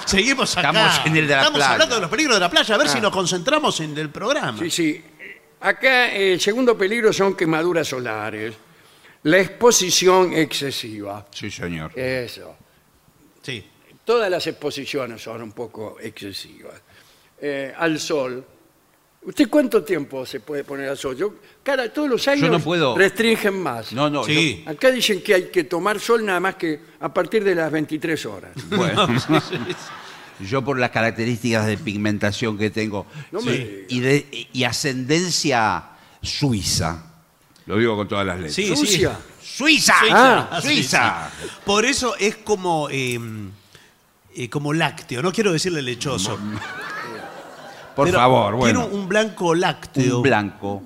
[0.06, 0.70] Seguimos acá.
[0.70, 1.74] Estamos en el de la Estamos playa.
[1.74, 2.92] hablando de los peligros de la playa, a ver Ah.
[2.92, 4.58] si nos concentramos en el programa.
[4.58, 5.04] Sí, sí.
[5.60, 8.56] Acá eh, el segundo peligro son quemaduras solares.
[9.24, 11.28] La exposición excesiva.
[11.32, 11.92] Sí, señor.
[11.98, 12.56] Eso.
[13.44, 13.64] Sí.
[14.04, 16.82] Todas las exposiciones son un poco excesivas.
[17.40, 18.44] Eh, al sol.
[19.24, 21.16] ¿Usted cuánto tiempo se puede poner al sol?
[21.18, 22.96] Yo, cada, todos los años no puedo.
[22.98, 23.92] restringen más.
[23.92, 24.24] No, no.
[24.24, 24.64] Sí.
[24.66, 28.26] Acá dicen que hay que tomar sol nada más que a partir de las 23
[28.26, 28.52] horas.
[28.70, 29.08] bueno.
[30.40, 33.86] Yo por las características de pigmentación que tengo No me sí, diga.
[33.90, 35.84] y, de, y ascendencia
[36.22, 37.04] suiza.
[37.66, 38.54] Lo digo con todas las letras.
[38.54, 38.76] Sí, sí.
[38.76, 39.18] Sucia.
[39.42, 39.96] ¡Suiza!
[40.12, 41.32] Ah, ¡Suiza!
[41.42, 41.48] sí.
[41.66, 43.20] Por eso es como, eh,
[44.36, 46.38] eh, como lácteo, no quiero decirle lechoso.
[47.98, 48.82] Por pero favor, bueno.
[48.84, 50.84] Tiene un blanco lácteo Un blanco.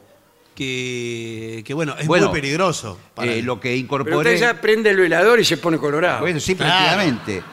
[0.56, 2.98] que, que, bueno, es Bueno, muy peligroso.
[3.14, 3.46] para Eh, él.
[3.46, 4.18] lo que Pero incorporé.
[4.18, 6.22] usted ya prende el velador y se pone colorado.
[6.22, 6.72] Bueno, sí, Claro.
[6.72, 7.44] prácticamente.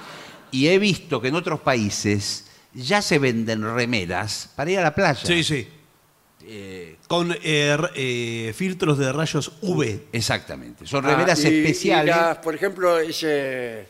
[0.52, 4.94] Y he visto que en otros países ya se venden remeras para ir a la
[4.94, 5.20] playa.
[5.22, 5.68] Sí, sí.
[7.06, 10.00] Con eh, r- eh, filtros de rayos UV.
[10.12, 10.86] Exactamente.
[10.86, 12.14] Son Ah, remeras y- y especiales.
[12.16, 13.86] las, por ejemplo, ese,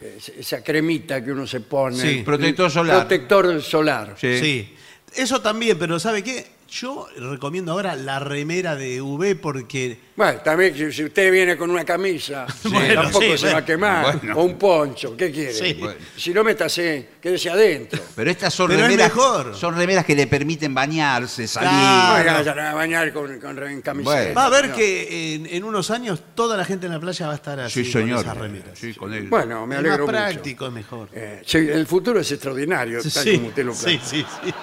[0.00, 1.96] ese- esa cremita que uno se pone.
[1.96, 2.98] Sí, protector solar.
[3.00, 4.14] Protector solar.
[4.20, 4.38] Sí.
[4.38, 4.74] Sí.
[5.16, 6.58] Eso también, pero ¿sabe qué?
[6.70, 11.68] Yo recomiendo ahora la remera de UV porque Bueno, también si, si usted viene con
[11.68, 13.52] una camisa, Bueno, tampoco sí, se bueno.
[13.54, 14.18] va a quemar.
[14.20, 14.38] Bueno.
[14.38, 15.52] O un poncho, ¿qué quiere?
[15.52, 15.74] Sí.
[15.80, 15.96] Bueno.
[16.16, 18.00] Si no, métase, quédese adentro.
[18.14, 19.12] Pero estas son Pero es remeras.
[19.12, 19.56] mejor.
[19.56, 21.70] Son remeras que le permiten bañarse, salir.
[21.70, 22.20] Claro.
[22.20, 24.16] Oiga, ya la va a bañar con, con, en camiseta.
[24.16, 24.34] Bueno.
[24.36, 24.76] va a ver No.
[24.76, 27.84] que en, en unos años toda la gente en la playa va a estar así
[27.84, 28.78] Sí, con esas remeras.
[28.78, 29.26] Sí, con él.
[29.28, 30.30] Bueno, me es alegro más mucho.
[30.32, 31.08] práctico, es mejor.
[31.12, 34.06] Eh, sí, el futuro es extraordinario, tal Sí, como usted lo sí, plantea.
[34.08, 34.54] sí, sí.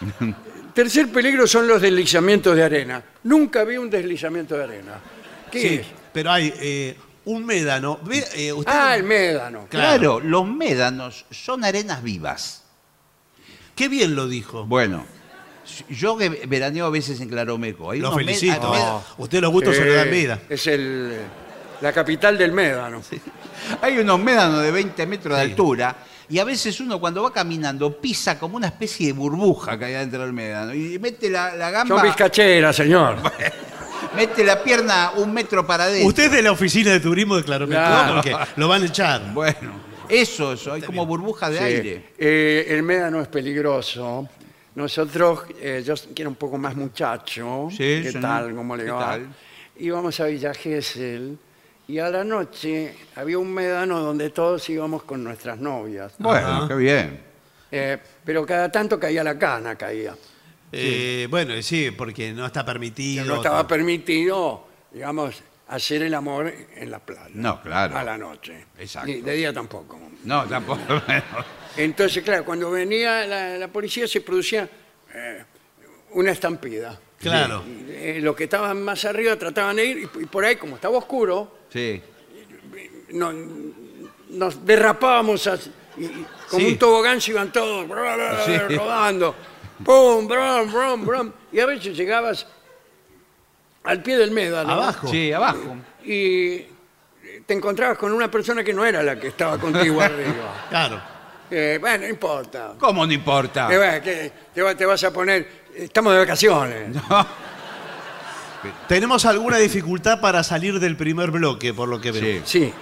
[0.74, 3.02] Tercer peligro son los deslizamientos de arena.
[3.24, 4.92] Nunca vi un deslizamiento de arena.
[5.50, 5.86] ¿Qué Sí, es?
[6.12, 7.98] pero hay eh, un médano.
[8.04, 9.66] Ve, eh, usted- Ah, el médano.
[9.68, 12.62] Claro, los médanos son arenas vivas.
[13.74, 14.64] Qué bien lo dijo.
[14.64, 15.04] Bueno,
[15.88, 17.90] yo que veraneo a veces en Claromeco.
[17.90, 18.72] Hay Lo unos felicito.
[18.74, 20.40] ah, Oh, Usted los gustos se le dan Eh, vida.
[20.48, 21.18] Es el,
[21.80, 23.02] la capital del médano.
[23.82, 25.96] Hay unos médanos de 20 metros de altura
[26.30, 29.94] y a veces uno cuando va caminando pisa como una especie de burbuja que hay
[29.94, 33.16] adentro del médano y mete la, la gamba, Son vizcacheras, señor.
[34.16, 36.08] Mete la pierna un metro para adentro.
[36.08, 38.14] Usted es de la oficina de turismo de Clarometó Claro.
[38.16, 39.32] porque lo van a echar.
[39.32, 41.64] Bueno, eso, eso, hay como burbuja de Sí.
[41.64, 42.04] aire.
[42.18, 44.28] Eh, el médano es peligroso.
[44.74, 48.22] Nosotros, eh, yo que era un poco más muchacho, Sí, ¿qué señor.
[48.22, 48.54] tal?
[48.54, 49.10] ¿Cómo le ¿Qué va?
[49.10, 49.26] tal?
[49.78, 51.38] Íbamos a Villa Gesell
[51.90, 56.12] y a la noche había un médano donde todos íbamos con nuestras novias.
[56.18, 57.20] Bueno, qué bien.
[57.72, 60.14] Eh, pero cada tanto caía la cana, caía.
[60.70, 63.24] Eh, bueno, sí, porque no está permitido.
[63.24, 67.30] no estaba permitido, digamos, hacer el amor en la playa.
[67.34, 67.98] No, claro.
[67.98, 68.66] A la noche.
[68.78, 69.08] Exacto.
[69.08, 69.98] Ni de día tampoco.
[70.22, 70.80] No, tampoco.
[71.76, 74.68] Entonces, claro, cuando venía la, la policía se producía
[75.12, 75.44] eh,
[76.12, 77.00] una estampida.
[77.18, 77.64] Claro.
[77.66, 80.76] Y, eh, los que estaban más arriba trataban de ir y, y por ahí, como
[80.76, 82.02] estaba oscuro, Sí.
[83.10, 83.32] no-
[84.30, 86.72] nos derrapábamos así, y, y como Sí.
[86.72, 88.56] un tobogán se iban todos bra, bra, bra, Sí.
[88.76, 89.34] rodando.
[89.84, 90.28] ¡Pum!
[90.28, 91.32] Brum, brum, brum.
[91.52, 92.46] Y a veces llegabas
[93.84, 95.08] al pie del médano Abajo.
[95.08, 95.76] Sí, abajo.
[96.04, 96.58] y
[97.46, 100.66] te encontrabas con una persona que no era la que estaba contigo arriba.
[100.68, 101.00] Claro.
[101.50, 102.74] Eh, bueno, no importa.
[102.78, 103.68] ¿Cómo no importa?
[103.72, 106.96] Eh, bueno, que te, va- te vas a poner, estamos de vacaciones.
[108.88, 112.42] Tenemos alguna dificultad para salir del primer bloque, por lo que veo.
[112.44, 112.66] Sí.
[112.66, 112.72] Sí.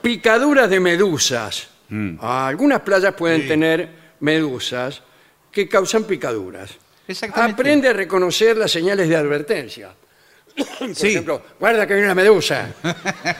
[0.00, 1.68] Picaduras de medusas.
[1.88, 2.16] Mm.
[2.20, 3.48] Ah, Algunas playas pueden Sí.
[3.48, 3.88] tener
[4.20, 5.02] medusas
[5.50, 6.70] que causan picaduras.
[7.06, 7.60] Exactamente.
[7.60, 9.90] Aprende a reconocer las señales de advertencia.
[10.78, 11.08] Por Sí.
[11.08, 12.68] ejemplo, guarda que viene una medusa.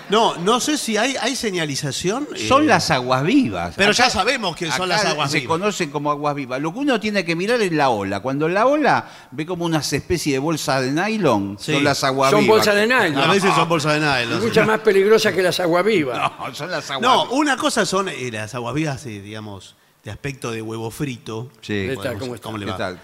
[0.09, 2.27] No, no sé si hay, hay señalización.
[2.49, 3.75] Son eh, las aguas vivas.
[3.77, 5.49] Pero ya sabemos que son acá las aguas se vivas.
[5.59, 6.61] conocen como aguas vivas.
[6.61, 8.21] Lo que uno tiene que mirar es la ola.
[8.21, 11.73] Cuando la ola ve como unas especies de bolsa de nylon, Sí.
[11.75, 12.57] son las aguas Son vivas.
[12.59, 13.19] bolsas de nylon.
[13.19, 14.43] A veces son bolsas de nylon.
[14.43, 16.33] Muchas más peligrosas que las aguavivas.
[16.43, 17.39] No, son las aguas No, vivas.
[17.39, 21.51] una cosa son eh, las aguas vivas, eh, digamos, de aspecto de huevo frito.
[21.61, 21.89] Sí.
[21.91, 22.19] ¿Qué tal?
[22.19, 22.45] ¿Cómo está?
[22.45, 22.79] ¿cómo le ¿Qué va?
[22.79, 23.01] tal?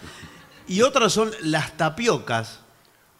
[0.67, 2.61] Y otras son las tapiocas,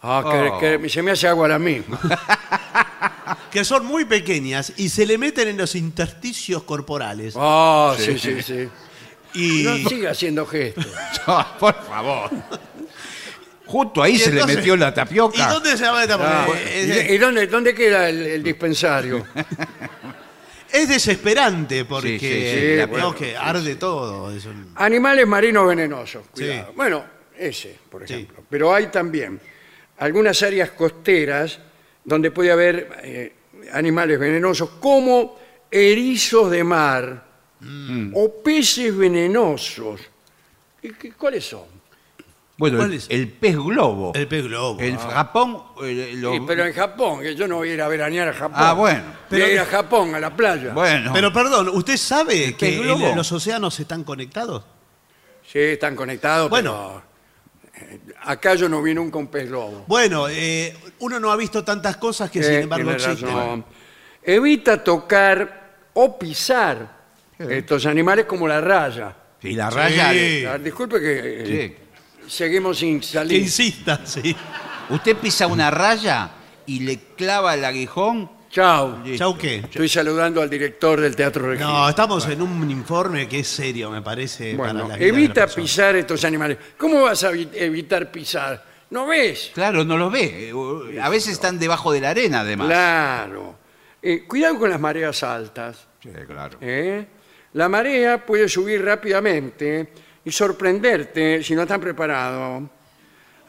[0.01, 0.59] Ah, Oh.
[0.59, 1.99] que, que se me hace agua la misma.
[3.51, 7.33] que son muy pequeñas y se le meten en los intersticios corporales.
[7.37, 8.69] Ah, sí, sí, sí.
[9.33, 10.87] Y No siga haciendo gestos.
[11.27, 12.29] No, por favor.
[13.65, 15.47] Justo ahí Y se entonces- le metió la ¿Y tapioca.
[15.53, 16.17] dónde se va a meter?
[16.19, 19.27] Ah, Porque ¿Y, es, y dónde, dónde queda el, el dispensario?
[20.71, 23.15] es desesperante porque Sí, sí, sí, eh, la no, verdad.
[23.15, 24.31] que arde todo.
[24.35, 26.45] es un- Animales marinos venenosos, Sí.
[26.45, 26.73] cuidado.
[26.75, 27.05] Bueno,
[27.37, 28.13] ese, por Sí.
[28.13, 28.43] ejemplo.
[28.49, 29.39] Pero hay también
[29.99, 31.59] algunas áreas costeras
[32.03, 33.33] donde puede haber eh,
[33.73, 35.37] animales venenosos como
[35.69, 37.29] erizos de mar
[37.61, 38.13] Mm.
[38.15, 39.99] o peces venenosos.
[40.81, 41.65] ¿Y qué- ¿Cuáles son?
[42.57, 43.07] Bueno, ¿Cuál el, es?
[43.09, 44.13] el pez globo.
[44.15, 44.79] El pez globo.
[44.79, 45.61] En Japón.
[45.83, 48.33] eh, lo- Sí, pero en Japón, que yo no voy a ir a veranear a
[48.33, 48.55] Japón.
[48.57, 49.03] Ah, bueno.
[49.29, 50.71] Voy a ir a Japón, a la playa.
[50.73, 51.11] Bueno.
[51.13, 53.07] Pero perdón, ¿usted sabe que pez globo?
[53.09, 54.63] el- los océanos están conectados?
[55.45, 56.71] Sí, están conectados, Bueno.
[56.71, 57.08] pero
[58.23, 59.85] acá yo no vi nunca un pez globo.
[59.87, 63.29] Bueno, eh, uno no ha visto tantas cosas que sin Eh, embargo tiene existen.
[63.35, 63.65] razón.
[64.23, 66.97] Evita tocar o pisar
[67.37, 69.15] estos animales como la raya.
[69.41, 70.11] y la raya.
[70.11, 70.45] Sí.
[70.45, 71.77] Ah, Disculpe que eh,
[72.27, 72.29] Sí.
[72.35, 73.41] seguimos sin Que salir.
[73.41, 74.35] insista, sí.
[74.89, 76.31] Usted pisa una raya
[76.65, 78.29] y le clava el aguijón.
[78.49, 79.03] Chao.
[79.15, 79.57] ¿Chau qué?
[79.57, 81.67] Estoy saludando al director del Teatro Regina.
[81.69, 84.55] No, estamos en un informe que es serio, me parece.
[84.55, 85.63] bueno, para la vida de la evita persona.
[85.63, 86.57] pisar estos animales.
[86.77, 88.65] ¿Cómo vas a evi- evitar pisar?
[88.89, 89.51] ¿No ves?
[89.53, 90.51] Claro, no los ve.
[90.99, 92.67] A veces están debajo de la arena, además.
[92.67, 93.55] Claro.
[94.01, 95.85] Eh, cuidado con las mareas altas.
[96.01, 96.57] Sí, claro.
[96.61, 97.05] ¿eh?
[97.53, 99.93] La marea puede subir rápidamente
[100.25, 102.67] y sorprenderte si no estás preparado.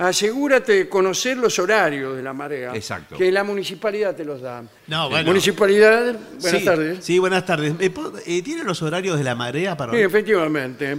[0.01, 2.73] Asegúrate de conocer los horarios de la marea.
[2.75, 3.19] Exacto.
[3.19, 4.63] Que la municipalidad te los da.
[4.87, 5.27] No, bueno.
[5.27, 7.05] Municipalidad, buenas Sí, tardes.
[7.05, 7.77] Sí, buenas tardes.
[7.79, 10.97] ¿Me puedo- eh, ¿Tiene los horarios de la marea para Sí, efectivamente.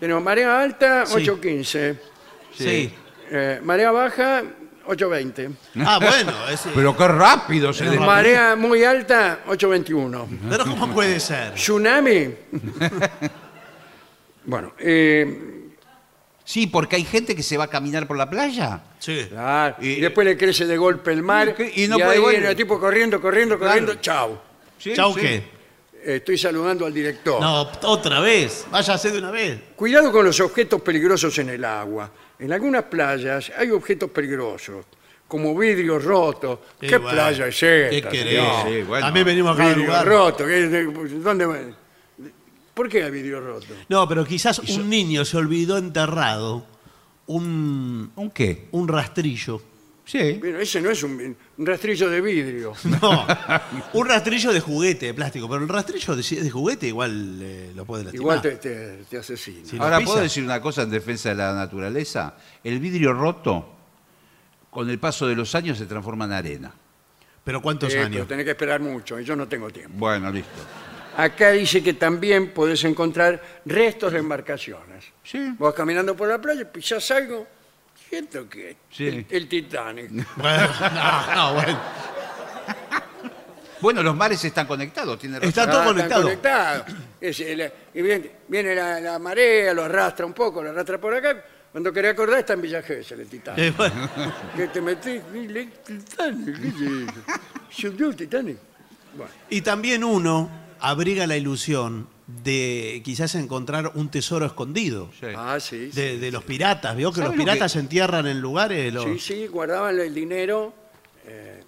[0.00, 1.14] Tenemos marea alta, Sí.
[1.14, 1.96] 8.15.
[2.56, 2.92] Sí.
[3.30, 4.42] Eh, marea baja,
[4.86, 5.50] 8.20.
[5.86, 6.32] Ah, bueno.
[6.50, 10.26] es- Pero qué rápido se Pero des- Marea muy alta, 8.21.
[10.48, 11.54] Pero ¿cómo puede ser?
[11.54, 12.34] Tsunami.
[14.44, 15.49] bueno, eh,
[16.50, 18.80] Sí, porque hay gente que se va a caminar por la playa.
[18.98, 19.24] Sí.
[19.28, 22.02] Claro, y, Y- después le crece de golpe el mar Y- y, y no ahí
[22.02, 22.36] puede volver.
[22.38, 24.00] viene el tipo corriendo, corriendo, corriendo, Claro.
[24.02, 24.42] chao.
[24.76, 25.20] Sí, ¿Chau sí.
[25.20, 25.42] qué?
[26.16, 27.40] Estoy saludando al director.
[27.40, 28.66] No, otra vez.
[28.68, 29.60] Váyase de una vez.
[29.76, 32.10] Cuidado con los objetos peligrosos en el agua.
[32.40, 34.86] En algunas playas hay objetos peligrosos,
[35.28, 36.58] como vidrios rotos.
[36.80, 37.10] Sí, ¿Qué bueno.
[37.16, 38.08] playa es ¿Qué esta?
[38.08, 38.32] querés?
[38.34, 38.66] señor?
[38.66, 39.06] Sí, bueno.
[39.06, 40.04] También venimos acá Vidrio lugar.
[40.08, 40.44] roto.
[40.46, 40.84] ¿qué- de-
[41.20, 41.58] ¿Dónde va?
[42.80, 43.66] ¿Por qué hay vidrio roto?
[43.90, 46.64] No, pero quizás un niño se olvidó enterrado
[47.26, 48.68] un, ¿Un qué?
[48.70, 49.60] un rastrillo.
[50.06, 50.38] Sí.
[50.40, 52.72] Bueno, ese no es un, un rastrillo de vidrio.
[53.02, 53.26] No,
[53.92, 55.46] un rastrillo de juguete, de plástico.
[55.46, 58.22] Pero el rastrillo de, si es de juguete igual eh, lo puede lastimar.
[58.22, 59.60] Igual te, te- te asesina.
[59.74, 60.10] Lo Ahora, pisa.
[60.10, 62.34] ¿puedo decir una cosa en defensa de la naturaleza?
[62.64, 63.74] El vidrio roto
[64.70, 66.72] con el paso de los años se transforma en arena.
[67.44, 68.26] Pero ¿cuántos Eh, pero años?
[68.26, 69.92] tenés que esperar mucho y yo no tengo tiempo.
[69.98, 70.50] Bueno, listo.
[71.16, 75.04] Acá dice que también podés encontrar restos de embarcaciones.
[75.24, 75.54] Sí.
[75.58, 77.46] Vas caminando por la playa, pisás algo,
[78.08, 79.06] siento que Sí.
[79.08, 80.10] el, el Titanic.
[80.36, 81.78] Bueno, no, no, bueno.
[83.80, 85.48] Bueno, los mares están conectados, tiene razón.
[85.48, 86.22] Está todo Ah, conectado.
[86.24, 86.84] conectado.
[87.18, 91.14] Es el- y viene, viene la, la marea, lo arrastra un poco, lo arrastra por
[91.14, 91.42] acá.
[91.72, 93.58] Cuando querés acordar está en Villa Gesell, el Titanic.
[93.64, 94.10] Eh, bueno.
[94.56, 97.40] Que te metís, el Titanic, ¿qué es eso?
[97.70, 98.58] ¿Se hundió el Titanic?
[99.16, 100.50] Bueno, Y también uno
[100.80, 105.10] abriga la ilusión de quizás encontrar un tesoro escondido.
[105.18, 105.26] Sí.
[105.36, 105.86] ah, sí.
[105.88, 107.10] De, de los piratas, ¿vio?
[107.10, 108.92] Que ¿Sabe los lo piratas que- se entierran en lugares.
[108.92, 110.72] los- Sí, sí, guardaban el dinero,
[111.26, 111.62] eh,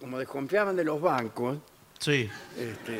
[0.00, 1.58] como desconfiaban de los bancos,
[1.98, 2.28] Sí.
[2.58, 2.98] este,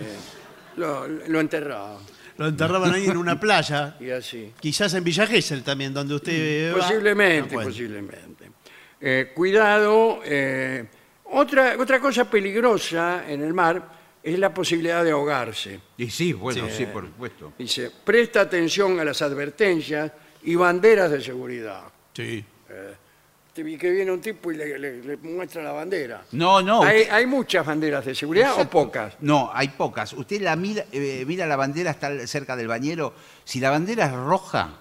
[0.76, 1.96] lo, lo enterraban
[2.36, 3.96] Lo enterraban ahí en una playa.
[4.00, 4.52] y así.
[4.60, 6.78] Quizás en Villa Gesell también, donde usted va.
[6.80, 7.70] Posiblemente, No, bueno.
[7.70, 8.50] posiblemente.
[9.00, 10.86] Eh, cuidado, eh,
[11.24, 15.80] otra, otra cosa peligrosa en el mar es la posibilidad de ahogarse.
[15.96, 17.52] Y sí, bueno, sí, por supuesto.
[17.58, 20.12] Dice, presta atención a las advertencias
[20.42, 21.82] y banderas de seguridad.
[22.14, 22.44] Sí.
[23.52, 26.24] Te vi que viene un tipo y le, le- le muestra la bandera.
[26.32, 26.84] No, no.
[26.84, 29.16] ¿Hay, hay muchas banderas de seguridad o pocas?
[29.20, 30.12] No, hay pocas.
[30.12, 33.12] Usted la mira, eh, mira la bandera, está cerca del bañero.
[33.44, 34.78] Si la bandera es roja,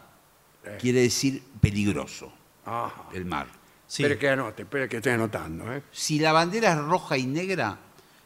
[0.79, 2.31] quiere decir peligroso
[2.65, 3.05] Ajá.
[3.13, 3.47] el mar.
[3.87, 4.03] Sí.
[4.03, 5.73] Espere que anote, espere que estoy anotando.
[5.73, 5.81] ¿eh?
[5.91, 7.75] Si la bandera es roja y negra,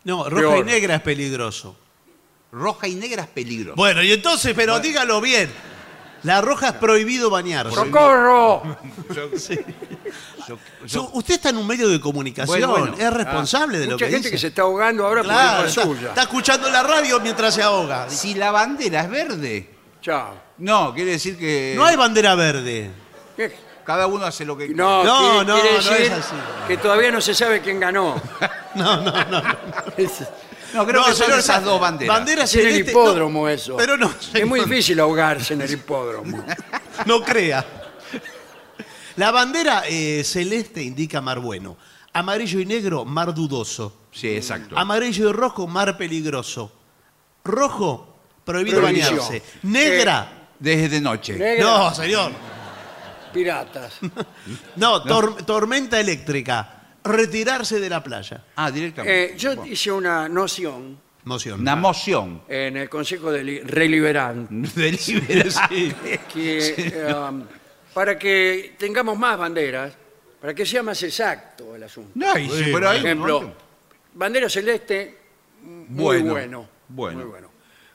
[0.03, 0.57] No, roja Peor.
[0.59, 1.75] y negra es peligroso.
[2.51, 3.75] roja y negra es peligroso.
[3.75, 5.49] Bueno, y entonces, pero dígalo bien.
[6.23, 7.75] La roja es prohibido bañarse.
[7.75, 8.63] ¡Socorro!
[10.47, 12.95] Yo- Su- usted está en un medio de comunicación, Bueno, bueno.
[12.97, 14.31] es responsable de lo Mucha que gente dice.
[14.31, 16.09] que se está ahogando ahora Claro, por está, culpa suya.
[16.09, 18.09] está escuchando la radio mientras se ahoga.
[18.09, 19.69] si la bandera es verde,
[20.01, 20.33] Chao.
[20.57, 22.91] no, quiere decir que No hay bandera verde.
[23.37, 23.55] ¿Qué?
[23.85, 26.35] Cada uno hace lo que No, No, quiere, no, quiere no decir es así.
[26.67, 28.15] que todavía no se sabe quién ganó.
[28.75, 29.41] No, no, no.
[30.73, 32.15] No, creo No, que son señor, esas dos banderas.
[32.17, 33.77] Bandera Es en el celeste- hipódromo no, eso.
[33.77, 36.43] Pero no, Es muy señor, difícil ahogarse en el hipódromo.
[37.05, 37.63] no crea.
[39.17, 41.77] La bandera eh, celeste indica mar bueno.
[42.13, 43.95] Amarillo y negro, mar dudoso.
[44.11, 44.75] Sí, exacto.
[44.77, 46.71] Amarillo y rojo, mar peligroso.
[47.43, 49.17] Rojo, prohibido Prohibición.
[49.17, 49.43] bañarse.
[49.63, 51.33] Negra, Desde de noche.
[51.33, 52.31] Negra, no, señor.
[53.33, 53.99] Piratas.
[54.77, 56.79] No, tor- tormenta eléctrica.
[57.03, 58.43] Retirarse de la playa.
[58.55, 59.33] Ah, directamente.
[59.33, 61.61] Eh, yo hice una noción Moción.
[61.61, 62.41] Una moción.
[62.49, 66.19] en el Consejo de Li- Reliberante Deliberante.
[66.33, 67.43] que um,
[67.93, 69.93] para que tengamos más banderas,
[70.41, 72.11] para que sea más exacto el asunto.
[72.15, 73.53] No, y sí, pero Por hay un ejemplo,
[74.15, 75.17] bandera celeste,
[75.61, 75.87] muy
[76.21, 76.67] Bueno, bueno.
[76.89, 77.19] bueno.
[77.19, 77.49] muy bueno.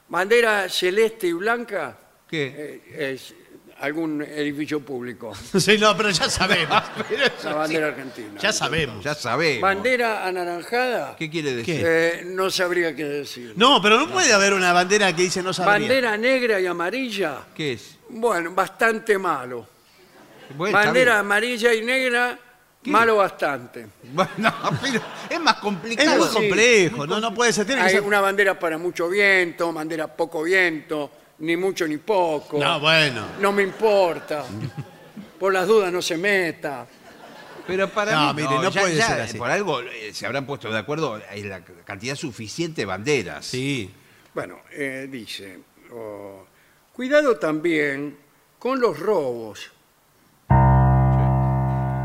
[0.09, 2.83] Bandera celeste y blanca ¿Qué?
[2.89, 3.35] eh, es
[3.81, 5.33] algún edificio público.
[5.59, 6.83] Sí, no, pero ya sabemos.
[7.45, 8.41] La bandera argentina.
[8.41, 9.05] Ya sabemos.
[9.05, 9.63] Ya sabemos.
[9.63, 11.77] Bandera anaranjada, ¿Qué quiere decir?
[11.77, 11.83] ¿Qué?
[11.85, 13.53] eh, no sabría qué decir.
[13.57, 15.73] No, pero no puede haber una bandera que dice no sabría.
[15.89, 17.97] Bandera negra y amarilla, ¿Qué es?
[18.09, 19.67] bueno, bastante malo.
[20.57, 22.39] Bueno, está Bandera amarilla y negra,
[22.85, 23.81] malo bastante.
[24.03, 24.15] bien.
[24.15, 26.17] Bueno, pero es más Es complicado.
[26.19, 26.35] muy Sí.
[26.35, 27.67] complejo, no, no puede ser.
[27.67, 28.03] Tiene que Hay ser.
[28.03, 31.11] una bandera para mucho viento, bandera poco viento,
[31.41, 32.59] ni mucho ni poco.
[32.59, 33.27] No, bueno.
[33.41, 34.45] No me importa.
[35.39, 36.87] Por las dudas no se meta.
[37.67, 39.39] Pero para No, mí, mire, no ya- puede ya, ser así.
[39.39, 43.45] Por algo eh, se habrán puesto de acuerdo en la cantidad suficiente de banderas.
[43.45, 43.91] Sí.
[44.35, 45.59] Bueno, eh, dice,
[45.93, 46.47] oh,
[46.93, 48.17] cuidado también
[48.59, 49.71] con los robos.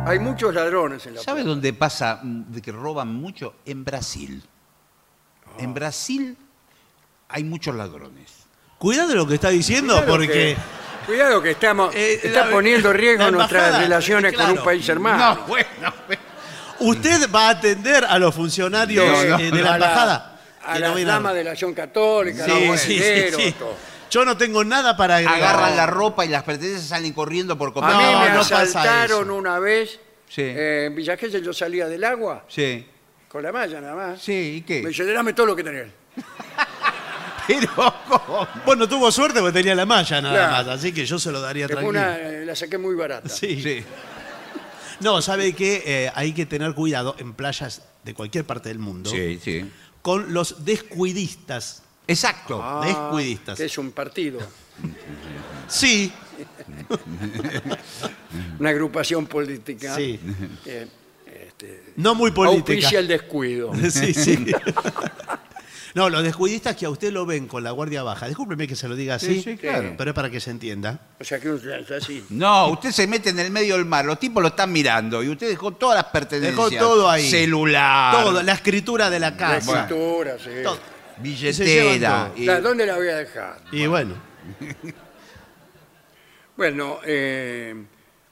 [0.05, 3.55] Hay muchos ladrones en la ¿Sabe dónde pasa mm, de que roban mucho?
[3.65, 4.43] En Brasil.
[5.45, 5.51] Ah.
[5.59, 6.35] En Brasil
[7.29, 8.42] hay muchos ladrones.
[8.83, 10.27] Cuidado lo que está diciendo, Cuidado porque.
[10.33, 10.57] que-
[11.05, 14.59] cuidado que estamos Eh, está la- poniendo en riesgo la nuestras relaciones con claro.
[14.59, 15.35] un país hermano.
[15.35, 15.93] No, bueno.
[16.79, 20.39] Usted va a atender a los funcionarios Eh, eh, de la a embajada.
[20.65, 23.23] a que las no vienen damas de la acción católica, a Sí, los sí, sí,
[23.37, 23.51] sí.
[23.57, 23.77] todo.
[24.11, 25.37] Yo no tengo nada para agregar.
[25.55, 28.59] Agarran la ropa y las pertenencias salen corriendo por A mí No, me no pasa
[28.63, 29.33] asaltaron eso.
[29.35, 30.41] una vez Sí.
[30.43, 32.85] eh, en Villa Gesell, yo salía del agua Sí.
[33.29, 34.21] con la malla nada más.
[34.21, 34.87] Sí, ¿y Me qué?
[34.89, 35.87] dice, dame todo lo que tenés.
[37.47, 37.69] Pero,
[38.07, 38.47] ¿cómo?
[38.65, 40.67] Bueno, tuvo suerte porque tenía la malla nada Claro.
[40.67, 42.01] más, así que yo se lo daría Que fue tranquilo.
[42.03, 43.27] una, eh, la saqué muy barata.
[43.29, 43.61] Sí.
[43.61, 43.83] Sí.
[44.99, 49.39] No, sabe que hay que tener cuidado en playas de cualquier parte del mundo Sí,
[49.43, 49.69] sí.
[50.01, 51.81] con los descuidistas.
[52.07, 52.61] Exacto.
[52.61, 53.57] Ah, Descuidistas.
[53.57, 54.39] Que es un partido,
[55.67, 56.11] Sí,
[58.59, 59.95] una agrupación política.
[59.95, 60.19] sí.
[60.65, 60.87] eh,
[61.47, 62.73] este, No muy política.
[62.73, 63.71] auspicia el descuido.
[63.89, 64.45] Sí, sí.
[65.95, 68.27] No, los descuidistas que a usted lo ven con la guardia baja.
[68.27, 69.35] Discúlpeme que se lo diga así.
[69.35, 69.93] Sí, sí, claro.
[69.95, 70.99] Pero es para que se entienda.
[71.19, 72.25] O sea que uno es así.
[72.29, 75.29] No, usted se mete en el medio del mar, los tipos lo están mirando y
[75.29, 76.55] usted dejó todas las pertenencias.
[76.71, 77.29] Dejó todo ahí.
[77.29, 79.81] Celular, Todo, la escritura de la La casa.
[79.83, 80.49] escritura, sí.
[80.63, 80.75] Todo.
[80.75, 81.65] se billetera.
[82.29, 83.59] llevan y- La- ¿Dónde la voy a dejar?
[83.71, 84.15] Y bueno,
[86.55, 87.75] Bueno, eh,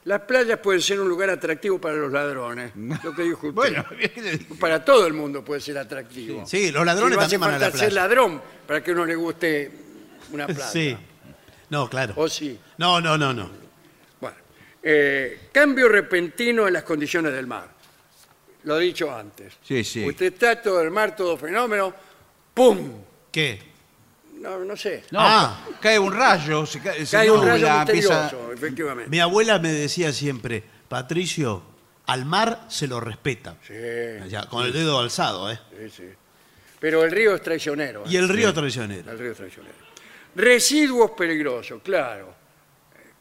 [0.06, 2.72] las playas pueden ser un lugar atractivo para los ladrones.
[3.04, 3.54] Lo que dijo usted.
[3.54, 3.86] Bueno,
[4.16, 4.56] ¿qué le digo?
[4.56, 6.46] para todo el mundo puede ser atractivo.
[6.46, 8.02] sí, los ladrones Y no hace también van a la falta ser playa.
[8.08, 9.72] ladrón para que uno le guste
[10.32, 10.68] una playa.
[10.68, 10.98] Sí.
[11.70, 12.14] No, claro.
[12.18, 12.60] ¿O sí?
[12.78, 13.50] No, no, no, no.
[14.20, 14.36] Bueno,
[14.84, 17.70] eh, cambio repentino en las condiciones del mar.
[18.64, 19.54] Lo he dicho antes.
[19.64, 20.06] Sí, sí.
[20.06, 21.94] Usted está todo el mar, todo fenómeno,
[22.54, 22.92] ¡pum!
[23.32, 23.71] ¿Qué?
[24.42, 25.04] No, no sé.
[25.12, 25.66] No, Ah.
[25.80, 29.10] cae un rayo, se cae, se Cae un rayo nubla, empieza- misterioso, efectivamente.
[29.10, 31.64] Mi abuela me decía siempre, Patricio,
[32.08, 33.56] al mar se lo respeta.
[33.66, 33.74] Sí,
[34.30, 35.60] Ya, con el dedo alzado, ¿eh?
[35.80, 36.04] sí, sí.
[36.80, 38.02] Pero el río es traicionero.
[38.02, 38.10] ¿eh?
[38.10, 39.12] Y el río traicionero.
[39.12, 39.76] El río es traicionero.
[40.36, 42.34] Residuos peligrosos, claro.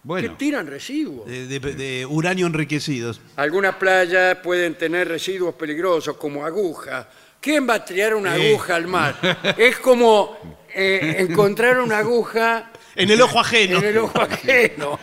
[0.03, 1.27] Bueno, ¿Qué tiran residuos?
[1.27, 3.21] De, de- de uranio enriquecidos.
[3.37, 7.07] Algunas playas pueden tener residuos peligrosos como agujas.
[7.39, 8.49] ¿Quién va a tirar una Sí.
[8.49, 9.15] aguja al mar?
[9.59, 10.39] Es como
[10.75, 13.79] eh, encontrar una aguja En el ojo ajeno.
[13.79, 14.99] en el ojo ajeno.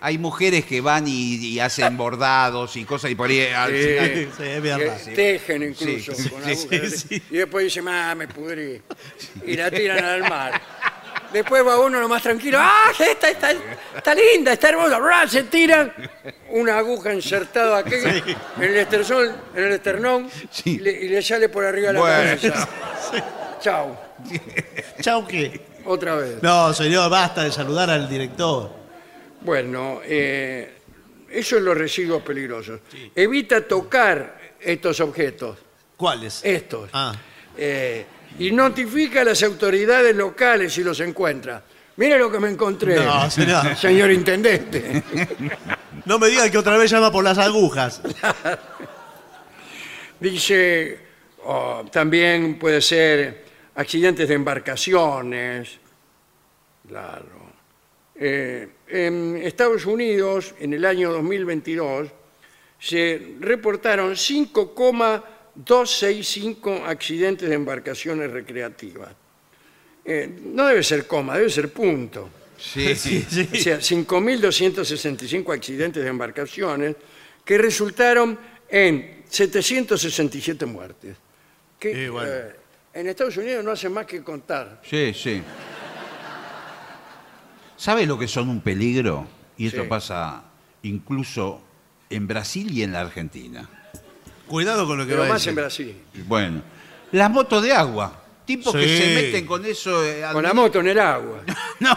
[0.00, 3.78] hay mujeres que van y, y hacen bordados y cosas y por ahí al Sí.
[3.82, 5.00] final- Sí, es verdad.
[5.04, 6.90] Que tejen incluso Sí, con sí, agujas.
[6.92, 7.22] sí, sí.
[7.30, 8.80] Y después dicen, ah, me pudrí.
[9.44, 10.60] Y la tiran al mar.
[11.32, 13.50] Después va uno lo más tranquilo, ah, esta está,
[13.96, 14.98] está linda, está hermosa.
[14.98, 15.28] ¡Ra!
[15.28, 15.92] Se tiran
[16.50, 20.76] una aguja insertada aquí en el esternón, en el esternón Sí.
[20.76, 22.16] y, le, y le sale por arriba la Bueno.
[22.40, 22.68] cabeza.
[23.60, 24.00] Chao.
[25.02, 25.60] Chau, ¿qué?
[25.84, 26.42] Otra vez.
[26.42, 28.70] No, señor, basta de saludar al director.
[29.42, 30.72] Bueno, eh,
[31.30, 32.80] eso es los residuos peligrosos.
[33.14, 35.58] Evita tocar estos objetos,
[35.96, 36.40] ¿Cuáles?
[36.44, 36.88] estos.
[36.92, 37.14] Ah,
[37.60, 38.04] Eh,
[38.38, 41.62] y notifica a las autoridades locales si los encuentra.
[41.96, 43.76] Mire lo que me encontré, No, señor.
[43.76, 45.02] señor intendente.
[46.04, 48.00] no me diga que otra vez llama por las agujas.
[50.20, 50.98] Dice,
[51.44, 55.78] oh, también puede ser accidentes de embarcaciones.
[56.88, 57.38] Claro.
[58.16, 62.08] Eh, en Estados Unidos, en el año 2022,
[62.80, 64.16] se reportaron
[65.64, 69.10] 5,265 accidentes de embarcaciones recreativas.
[70.04, 72.30] Eh, no debe ser coma, debe ser punto.
[72.58, 73.26] Sí, sí.
[73.52, 76.96] O sea, 5.265 accidentes de embarcaciones
[77.44, 78.38] que resultaron
[78.68, 81.16] en 767 muertes.
[81.78, 82.28] Que, Y bueno.
[82.30, 82.56] eh,
[82.94, 84.80] en Estados Unidos no hacen más que contar.
[84.88, 85.42] Sí, sí.
[87.76, 89.26] ¿Sabe lo que son un peligro?
[89.56, 89.88] Y esto Sí.
[89.88, 90.42] pasa
[90.82, 91.62] incluso
[92.10, 93.68] en Brasil y en la Argentina.
[94.48, 95.54] Cuidado con lo que Pero va a más en.
[95.54, 95.96] Brasil.
[96.26, 96.62] Bueno,
[97.12, 98.22] las motos de agua.
[98.44, 98.98] Tipos que Sí.
[98.98, 100.02] se meten con eso.
[100.04, 101.42] eh, al- Con la moto en el agua.
[101.80, 101.96] No,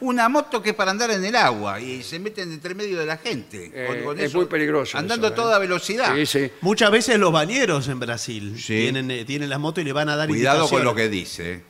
[0.00, 3.06] una moto que es para andar en el agua y se meten entre medio de
[3.06, 3.70] la gente.
[3.74, 5.40] Eh, es muy peligroso Andando eso, a ¿eh?
[5.42, 6.14] toda velocidad.
[6.14, 6.52] Sí, sí.
[6.60, 8.66] Muchas veces los bañeros en Brasil Sí.
[8.82, 10.84] tienen, eh, tienen las motos y le van a dar Cuidado con indicaciones.
[10.84, 11.52] lo que dice.
[11.54, 11.62] eh.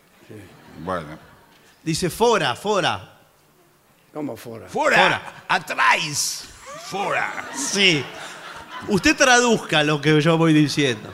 [0.81, 1.19] Bueno.
[1.83, 3.15] Dice, fora, fora.
[4.13, 4.69] ¿Cómo fuera?
[4.69, 5.45] ¡Fuera!
[5.49, 6.45] ¡Atrás!
[6.91, 7.49] ¡Fuera!
[7.57, 8.05] Sí.
[8.87, 11.13] Usted traduzca lo que yo voy diciendo.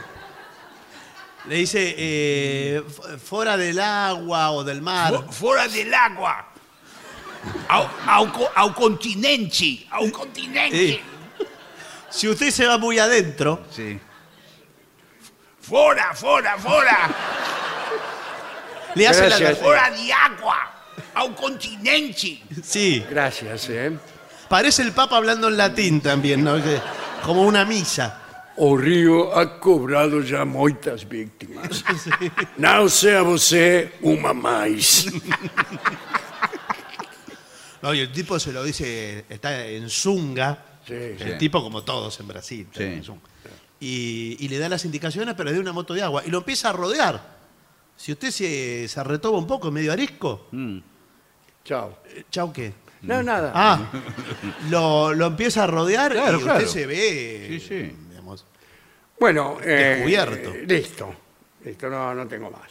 [1.49, 2.83] Le dice, eh,
[3.23, 5.13] fuera del agua o del mar.
[5.27, 6.47] Fu- ¡Fuera del agua!
[7.69, 7.89] ¡Au,
[8.55, 9.87] au continente!
[9.91, 10.77] ¡Au continente!
[10.77, 11.01] Sí.
[12.09, 13.99] Si usted se va muy adentro, Sí.
[15.61, 17.09] ¡Fuera, fuera, fuera!
[18.95, 19.39] le hace la...
[19.39, 19.59] Gracias.
[19.59, 20.73] ¡Fuera de agua!
[21.15, 22.43] ¡Au continente!
[22.63, 23.05] Sí.
[23.11, 23.93] Gracias, ¿eh?
[24.49, 26.57] Parece el Papa hablando en latín también, ¿no?
[27.25, 28.21] Como una misa.
[28.57, 31.83] O río ha cobrado ya moitas víctimas.
[32.57, 35.07] Não sea você uma mais.
[37.83, 40.65] No, y el tipo se lo dice, está en zunga.
[40.87, 41.39] Sí, el sí.
[41.39, 42.67] tipo como todos en Brasil.
[42.73, 42.83] Sí.
[42.83, 43.21] en zunga.
[43.81, 46.23] Y, y le da las indicaciones, pero es de una moto de agua.
[46.25, 47.35] Y lo empieza a rodear.
[47.97, 50.49] Si usted se, se retoba un poco, medio arisco,
[51.65, 51.99] Chao.
[52.07, 52.73] eh, chau qué.
[53.07, 53.53] No, nada.
[53.55, 53.81] Ah,
[54.71, 56.69] lo, lo empieza a rodear Claro, y usted claro.
[56.69, 57.47] se ve.
[57.49, 57.97] Sí, sí.
[58.11, 58.45] digamos,
[59.19, 60.51] Bueno, eh, Descubierto.
[60.55, 61.15] eh, listo.
[61.65, 62.63] Listo, no, no tengo más.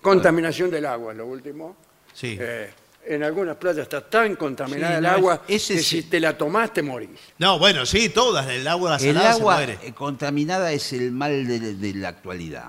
[0.00, 1.76] Contaminación del agua, lo último.
[2.14, 2.36] sí.
[2.40, 2.72] Eh,
[3.02, 6.02] en algunas playas está tan contaminada Sí, el no, agua ese que sí.
[6.02, 7.08] si te la tomás te morís.
[7.38, 8.46] No, bueno, sí, todas.
[8.48, 9.78] El agua El salada se agua muere.
[9.82, 12.68] eh, contaminada es el mal de, de la actualidad.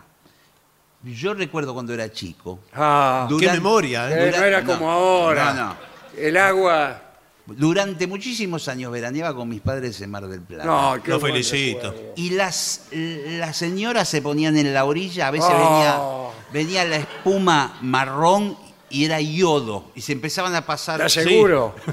[1.04, 2.60] Yo recuerdo cuando era chico.
[2.74, 4.30] Ah, Qué memoria, ¿eh?
[4.30, 5.54] eh, no era no, como ahora.
[5.54, 5.76] no, no.
[6.18, 7.02] El agua
[7.48, 10.64] Durante muchísimos años veraneaba con mis padres en Mar del Plata.
[10.66, 11.90] No, qué Lo buen felicito.
[11.92, 12.14] recuerdo.
[12.16, 16.32] Y las, las señoras se ponían en la orilla, a veces Oh.
[16.54, 18.58] venía, venía la espuma marrón
[18.90, 19.86] y era yodo.
[19.96, 20.98] Y se empezaban a pasar.
[21.00, 21.76] ¿Te aseguro?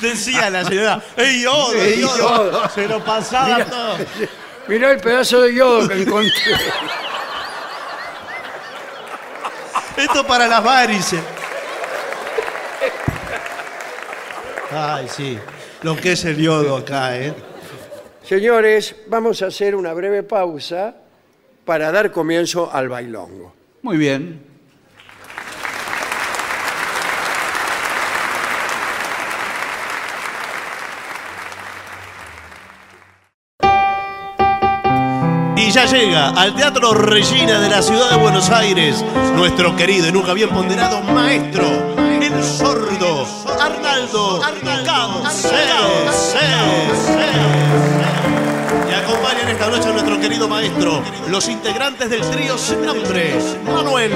[0.00, 2.16] Decía la señora, ¡Ey, yodo, Ey, yodo!
[2.50, 2.68] yodo.
[2.70, 3.66] Se lo pasaba Mira.
[3.70, 3.96] todo.
[4.68, 6.32] Mirá el pedazo de yodo que encontré.
[9.96, 11.20] Esto para las varices.
[14.72, 15.38] Ay, sí.
[15.82, 17.34] Lo que es el yodo acá, ¿eh?
[18.24, 20.94] Señores, vamos a hacer una breve pausa
[21.64, 23.54] para dar comienzo al bailongo.
[23.82, 24.53] Muy bien.
[35.74, 39.04] Ya llega al Teatro Regina de la ciudad de Buenos Aires
[39.34, 41.66] nuestro querido y nunca bien ponderado maestro,
[41.98, 43.26] el sordo
[43.60, 44.40] Arnaldo.
[48.88, 54.12] Y acompañan esta noche a nuestro querido maestro, los integrantes del trío sin nombre, Manuel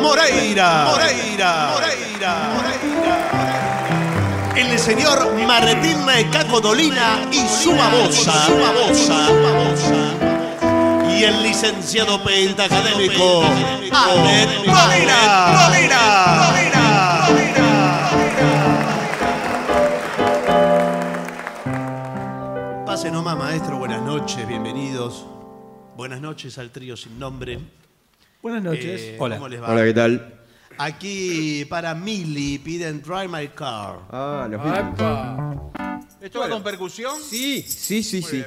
[0.00, 0.92] Moreira.
[0.92, 1.70] Moreira.
[1.74, 2.36] Moreira.
[4.54, 8.46] El señor Martín Caco Dolina y su babosa.
[8.46, 10.29] Su babosa
[11.20, 13.42] y el licenciado pentacadémico
[13.92, 15.98] Ahmed Molina.
[22.86, 23.76] Pase nomás, maestro.
[23.76, 25.26] Buenas noches, bienvenidos.
[25.94, 27.58] Buenas noches al trío sin nombre.
[28.40, 29.02] Buenas noches.
[29.02, 29.36] Eh, Hola.
[29.36, 29.72] ¿Cómo les va?
[29.72, 30.40] Hola, ¿qué tal?
[30.78, 33.98] Aquí para Mili piden Drive My Car.
[34.10, 34.62] Ah, los.
[36.22, 37.20] ¿Esto va con percusión?
[37.20, 38.42] Sí, sí, sí, sí.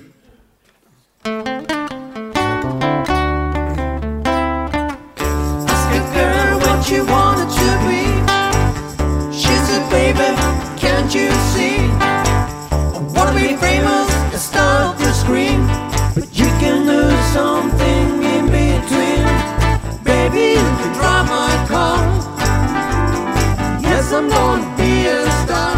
[1.25, 2.02] Ask
[6.83, 8.03] what she wanted to be.
[9.31, 10.35] She said, baby,
[10.77, 11.77] can't you see?
[12.01, 15.65] I wanna be famous, a star of the screen.
[16.13, 19.23] But you can do something in between.
[20.03, 21.99] Baby, you can drive my car.
[23.81, 25.73] Yes, I'm gonna be a star.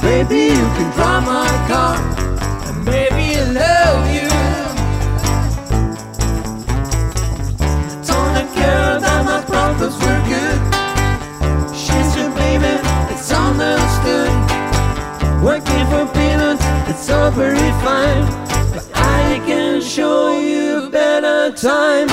[0.00, 1.96] Baby, you can drive my car.
[2.68, 3.29] And baby,
[15.42, 18.26] Working for peanuts, it's all very fine.
[18.74, 22.08] But I can show you a better time.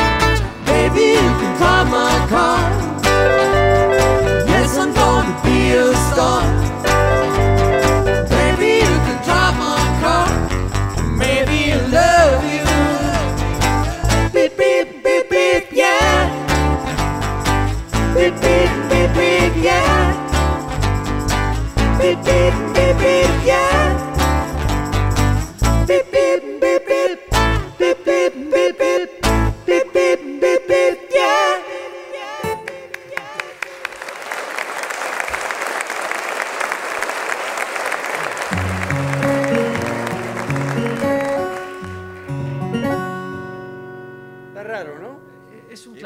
[0.65, 2.59] Baby, you can drive my car.
[4.47, 6.41] Yes, I'm gonna be a star.
[8.30, 10.30] Baby, you can drive my car.
[11.17, 12.65] Maybe I love you.
[14.32, 16.32] Beep, beep, beep, beep, yeah.
[18.15, 20.15] Beep, beep, beep, beep, yeah.
[21.99, 22.66] Beep, beep,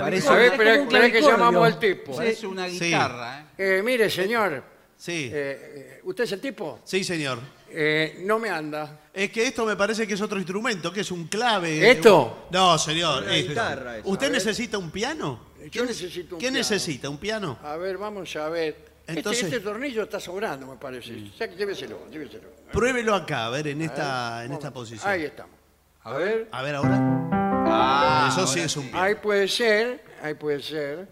[0.02, 2.16] Parece- A ver, espera, espera que llamamos al tipo.
[2.16, 2.80] Parece una Sí.
[2.80, 3.78] guitarra, ¿eh?
[3.80, 4.64] Eh, mire, señor,
[4.98, 6.80] Sí, eh, eh, ¿usted es el tipo?
[6.84, 7.40] sí, señor.
[7.74, 9.00] Eh, no me anda.
[9.14, 11.90] Es que esto me parece que es otro instrumento, que es un clave.
[11.90, 12.48] ¿Esto?
[12.52, 13.24] No, señor.
[13.24, 14.08] Una es- guitarra esa.
[14.10, 14.38] ¿Usted A ver.
[14.38, 15.40] necesita un piano?
[15.72, 16.58] Yo necesito un ¿Qué piano.
[16.58, 17.10] necesita?
[17.10, 17.58] ¿Un piano?
[17.64, 18.76] A ver, vamos a ver.
[19.08, 21.14] Este- Entonces- este, tornillo está sobrando, me parece.
[21.34, 22.50] O sea, que lléveselo, lléveselo.
[22.72, 25.10] Pruébelo acá, a ver, en A esta, ver, en esta posición.
[25.10, 25.56] Ahí estamos.
[26.04, 26.48] A ver.
[26.52, 27.38] A ver ahora.
[27.74, 28.90] Ah, Eso sí ahora es un.
[28.94, 31.08] Ahí puede ser, ahí puede ser.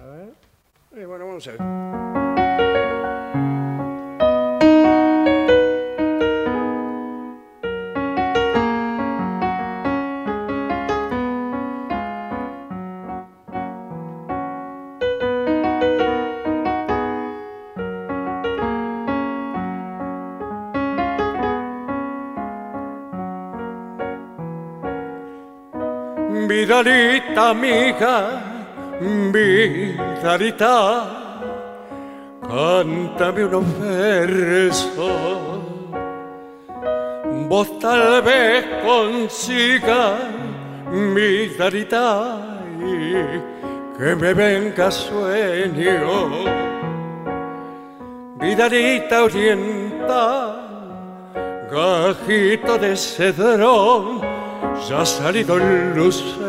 [0.00, 0.34] A ver.
[0.96, 2.27] Eh, bueno, vamos a ver.
[26.68, 28.42] Vidalita amiga,
[29.32, 30.76] Vidalita,
[32.42, 35.08] cántame unos versos.
[37.48, 40.18] Vos tal vez consiga,
[40.92, 42.36] Vidalita,
[42.78, 43.14] y
[43.96, 46.44] que me venga sueño.
[48.38, 50.52] Vidalita oriental,
[51.72, 54.20] gajito de cedrón,
[54.86, 56.47] ya ha salido el lucero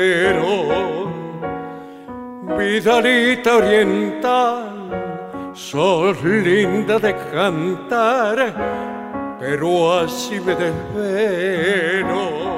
[0.00, 1.10] quiero.
[2.56, 8.36] Vidalita oriental, sos linda de cantar,
[9.38, 12.50] pero así me desvelo.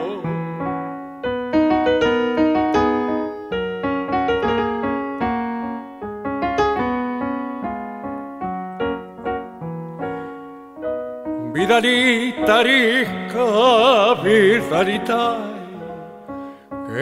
[11.52, 15.51] Vidalita rica, vidalita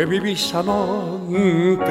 [0.07, 1.91] vivís amante.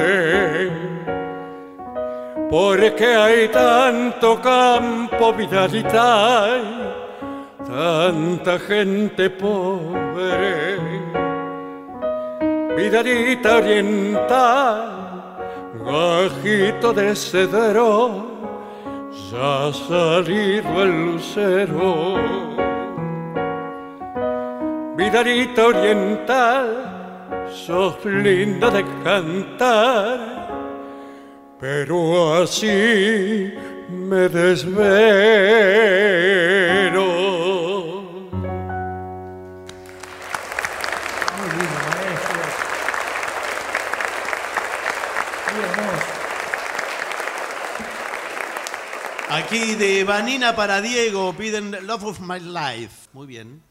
[2.50, 6.58] Porque hay tanto campo, vidalita,
[7.64, 10.78] tanta gente pobre.
[12.76, 14.80] Vidalita oriental,
[15.84, 18.26] gajito de cedro,
[19.30, 22.16] ya ha salido el lucero.
[24.96, 26.99] Vidalita oriental,
[27.52, 30.18] sos linda de cantar,
[31.58, 33.52] pero así
[33.88, 35.80] me desvelo.
[49.28, 53.08] Aquí de Vanina para Diego piden Love of My Life.
[53.12, 53.62] Muy bien.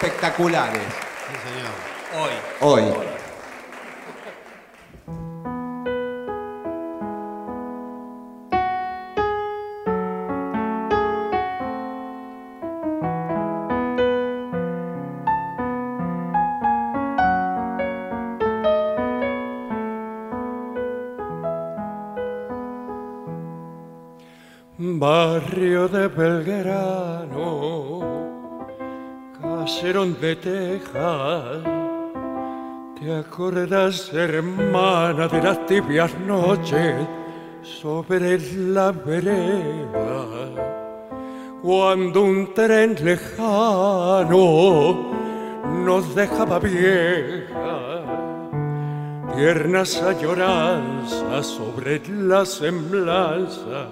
[0.00, 0.82] espectaculares.
[2.60, 2.82] Hoy.
[2.88, 3.09] Hoy.
[33.30, 36.96] ¿Te acuerdas, hermana, de las tibias noches
[37.62, 40.26] sobre la vereda?
[41.62, 44.26] Cuando un tren lejano
[45.84, 48.02] nos dejaba vieja,
[49.36, 53.86] tiernas añoranzas sobre la semblanza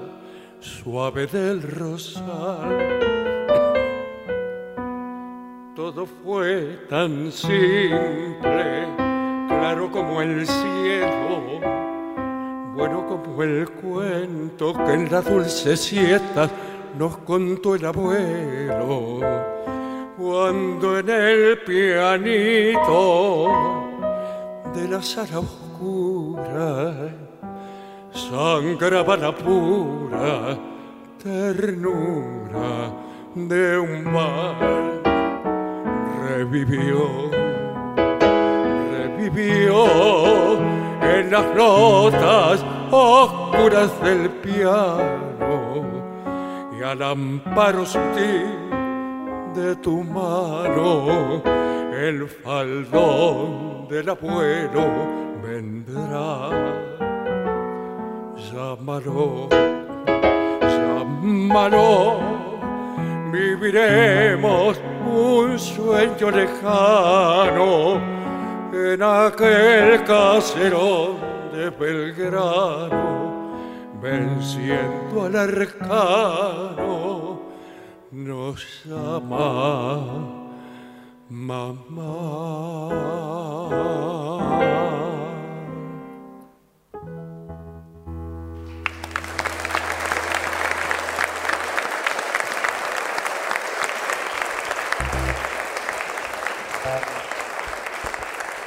[0.59, 2.99] suave del rosal.
[5.77, 9.08] Todo fue tan simple,
[9.59, 11.61] claro como el cielo,
[12.75, 16.49] bueno como el cuento que en la dulce siesta
[16.97, 19.21] nos contó el abuelo.
[20.17, 23.49] Cuando en el pianito
[24.75, 26.95] de la sala oscura
[28.13, 30.59] sangraba la pura
[31.23, 32.93] ternura
[33.35, 34.57] de un mar.
[36.29, 37.31] Revivió,
[39.29, 40.59] revivió
[41.03, 45.85] en las notas oscuras del piano
[46.79, 47.85] y al amparo
[49.55, 51.43] de tu mano
[51.93, 54.87] el faldón del abuelo
[55.43, 56.49] vendrá.
[58.37, 59.49] Llámalo,
[60.63, 62.19] llámalo,
[63.33, 68.18] viviremos un sueño lejano
[68.73, 71.17] en aquel caserón
[71.53, 73.49] de Belgrano,
[74.01, 77.41] venciendo al arcano,
[78.11, 80.49] nos ama
[81.29, 82.89] mamá.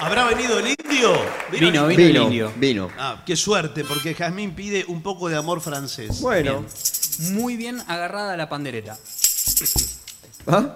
[0.01, 1.13] ¿Habrá venido el indio?
[1.51, 2.51] Vino, vino, el Vino, indio.
[2.55, 2.89] vino.
[2.97, 6.21] Ah, qué suerte, porque Jazmín pide un poco de amor francés.
[6.21, 6.65] Bueno.
[7.31, 8.97] Muy bien agarrada la pandereta.
[10.47, 10.69] ¿Ah?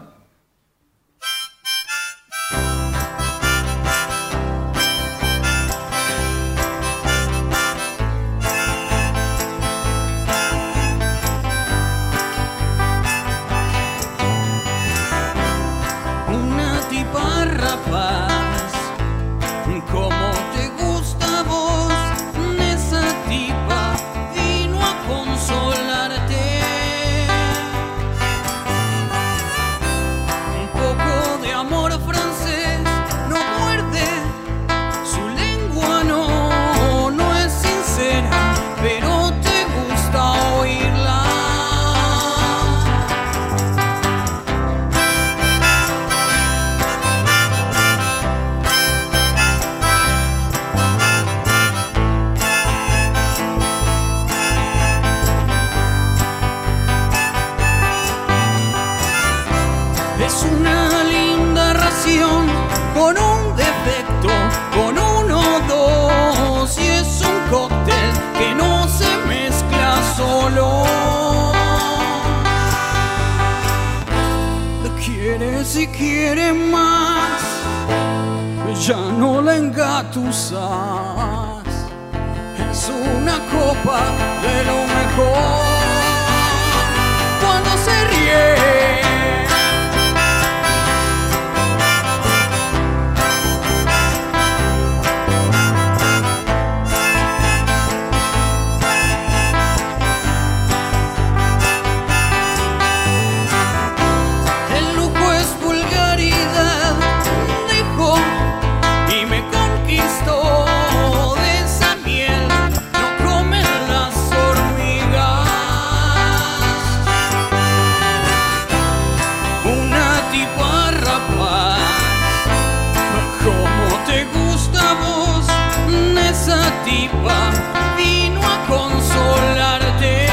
[126.86, 127.52] Tipa
[127.98, 130.26] vino a consolarte.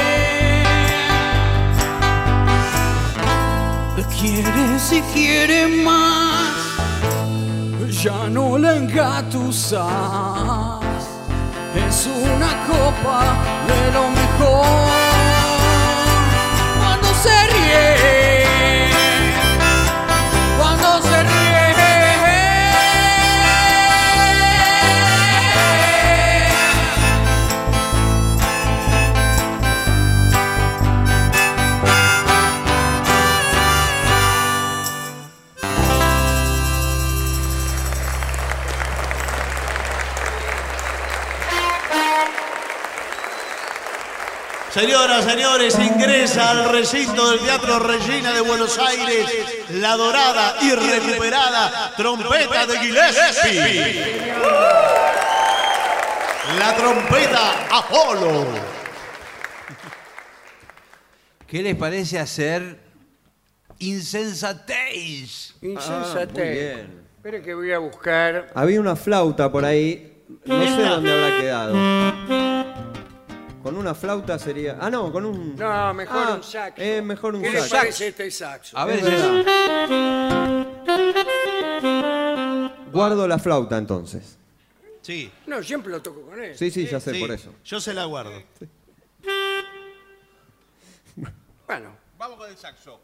[4.21, 6.53] Quiere si quiere más,
[8.05, 9.83] ya no la engatusas.
[11.75, 13.35] Es una copa
[13.67, 14.67] de lo mejor
[16.79, 18.42] cuando se ríe.
[44.73, 49.27] Señoras, señores, ingresa al recinto del Teatro Regina de Buenos Aires
[49.73, 54.33] la dorada y recuperada trompeta de Gillespie.
[56.59, 58.47] La trompeta Apolo.
[61.47, 62.79] ¿Qué les parece hacer
[63.79, 65.55] insensatez?
[65.61, 66.41] Insensate.
[66.41, 67.03] Ah, muy bien.
[67.17, 68.51] Espere que voy a buscar.
[68.55, 70.25] Había una flauta por ahí.
[70.47, 72.92] No sé dónde habrá quedado.
[73.63, 74.77] Con una flauta sería.
[74.81, 75.55] Ah, no, con un.
[75.57, 76.83] No, mejor Ah, un saxo.
[76.83, 77.77] Es mejor un ¿Qué saxo.
[77.77, 78.77] parece este saxo?
[78.77, 79.01] A ver.
[82.93, 84.39] Guardo la flauta entonces.
[85.01, 86.57] Sí, No, siempre lo toco con él.
[86.57, 87.53] Sí, sí, ya sé sí, por eso.
[87.65, 88.43] Yo se la guardo.
[91.67, 93.01] Bueno, Vamos con el saxo.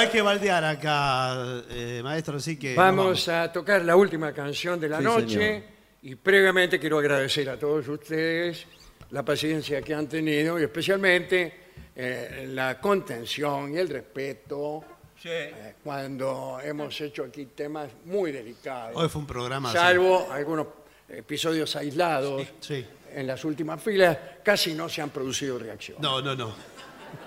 [0.00, 2.74] Hay que baldear acá, eh, maestro, así que.
[2.74, 5.28] vamos a tocar la última canción de la Sí, noche.
[5.28, 5.62] señor.
[6.02, 8.64] Y previamente quiero agradecer a todos ustedes
[9.10, 11.52] la paciencia que han tenido y especialmente
[11.94, 14.82] eh, la contención y el respeto
[15.22, 18.96] eh, cuando hemos hecho aquí temas muy delicados.
[18.96, 19.70] Hoy fue un programa.
[19.70, 20.66] salvo algunos
[21.10, 22.86] episodios aislados Sí.
[23.14, 26.02] en las últimas filas, casi no se han producido reacciones.
[26.02, 26.54] No, no, no.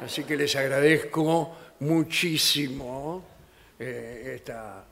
[0.03, 3.23] Así que les agradezco muchísimo
[3.79, 4.85] eh, esta-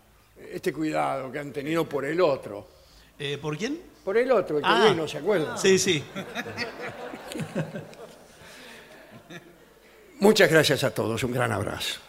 [0.51, 2.67] este cuidado que han tenido por el otro.
[3.17, 3.79] Eh, ¿Por quién?
[4.03, 4.87] Por el otro, el que Ah.
[4.89, 5.57] vino, ¿se acuerdan?
[5.57, 6.03] Sí, sí.
[10.19, 11.99] Muchas gracias a todos, un gran abrazo.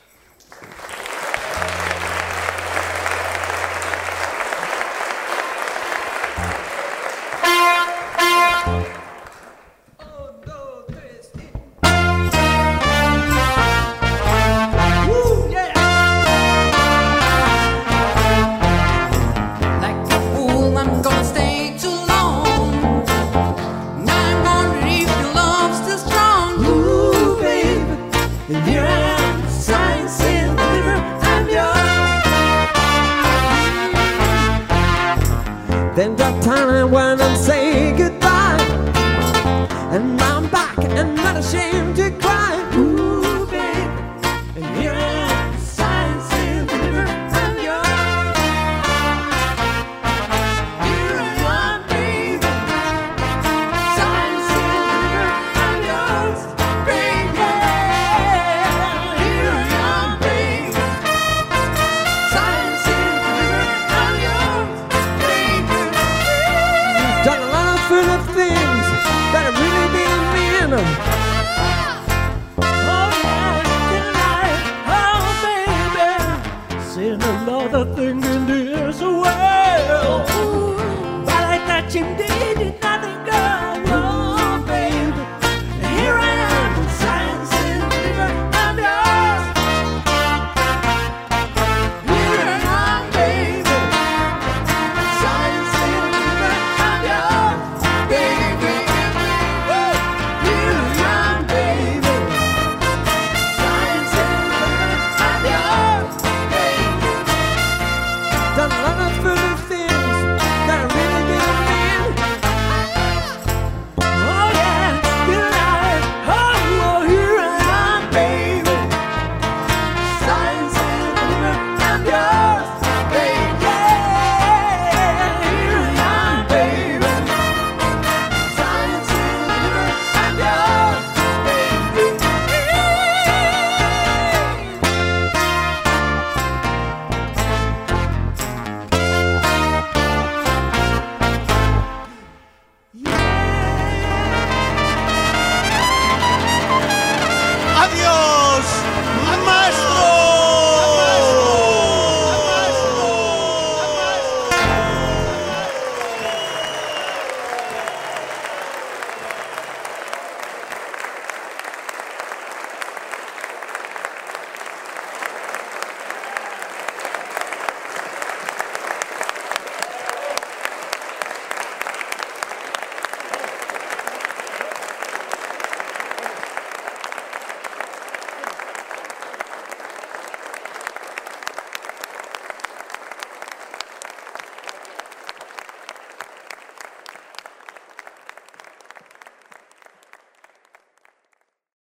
[35.94, 37.21] Then that time when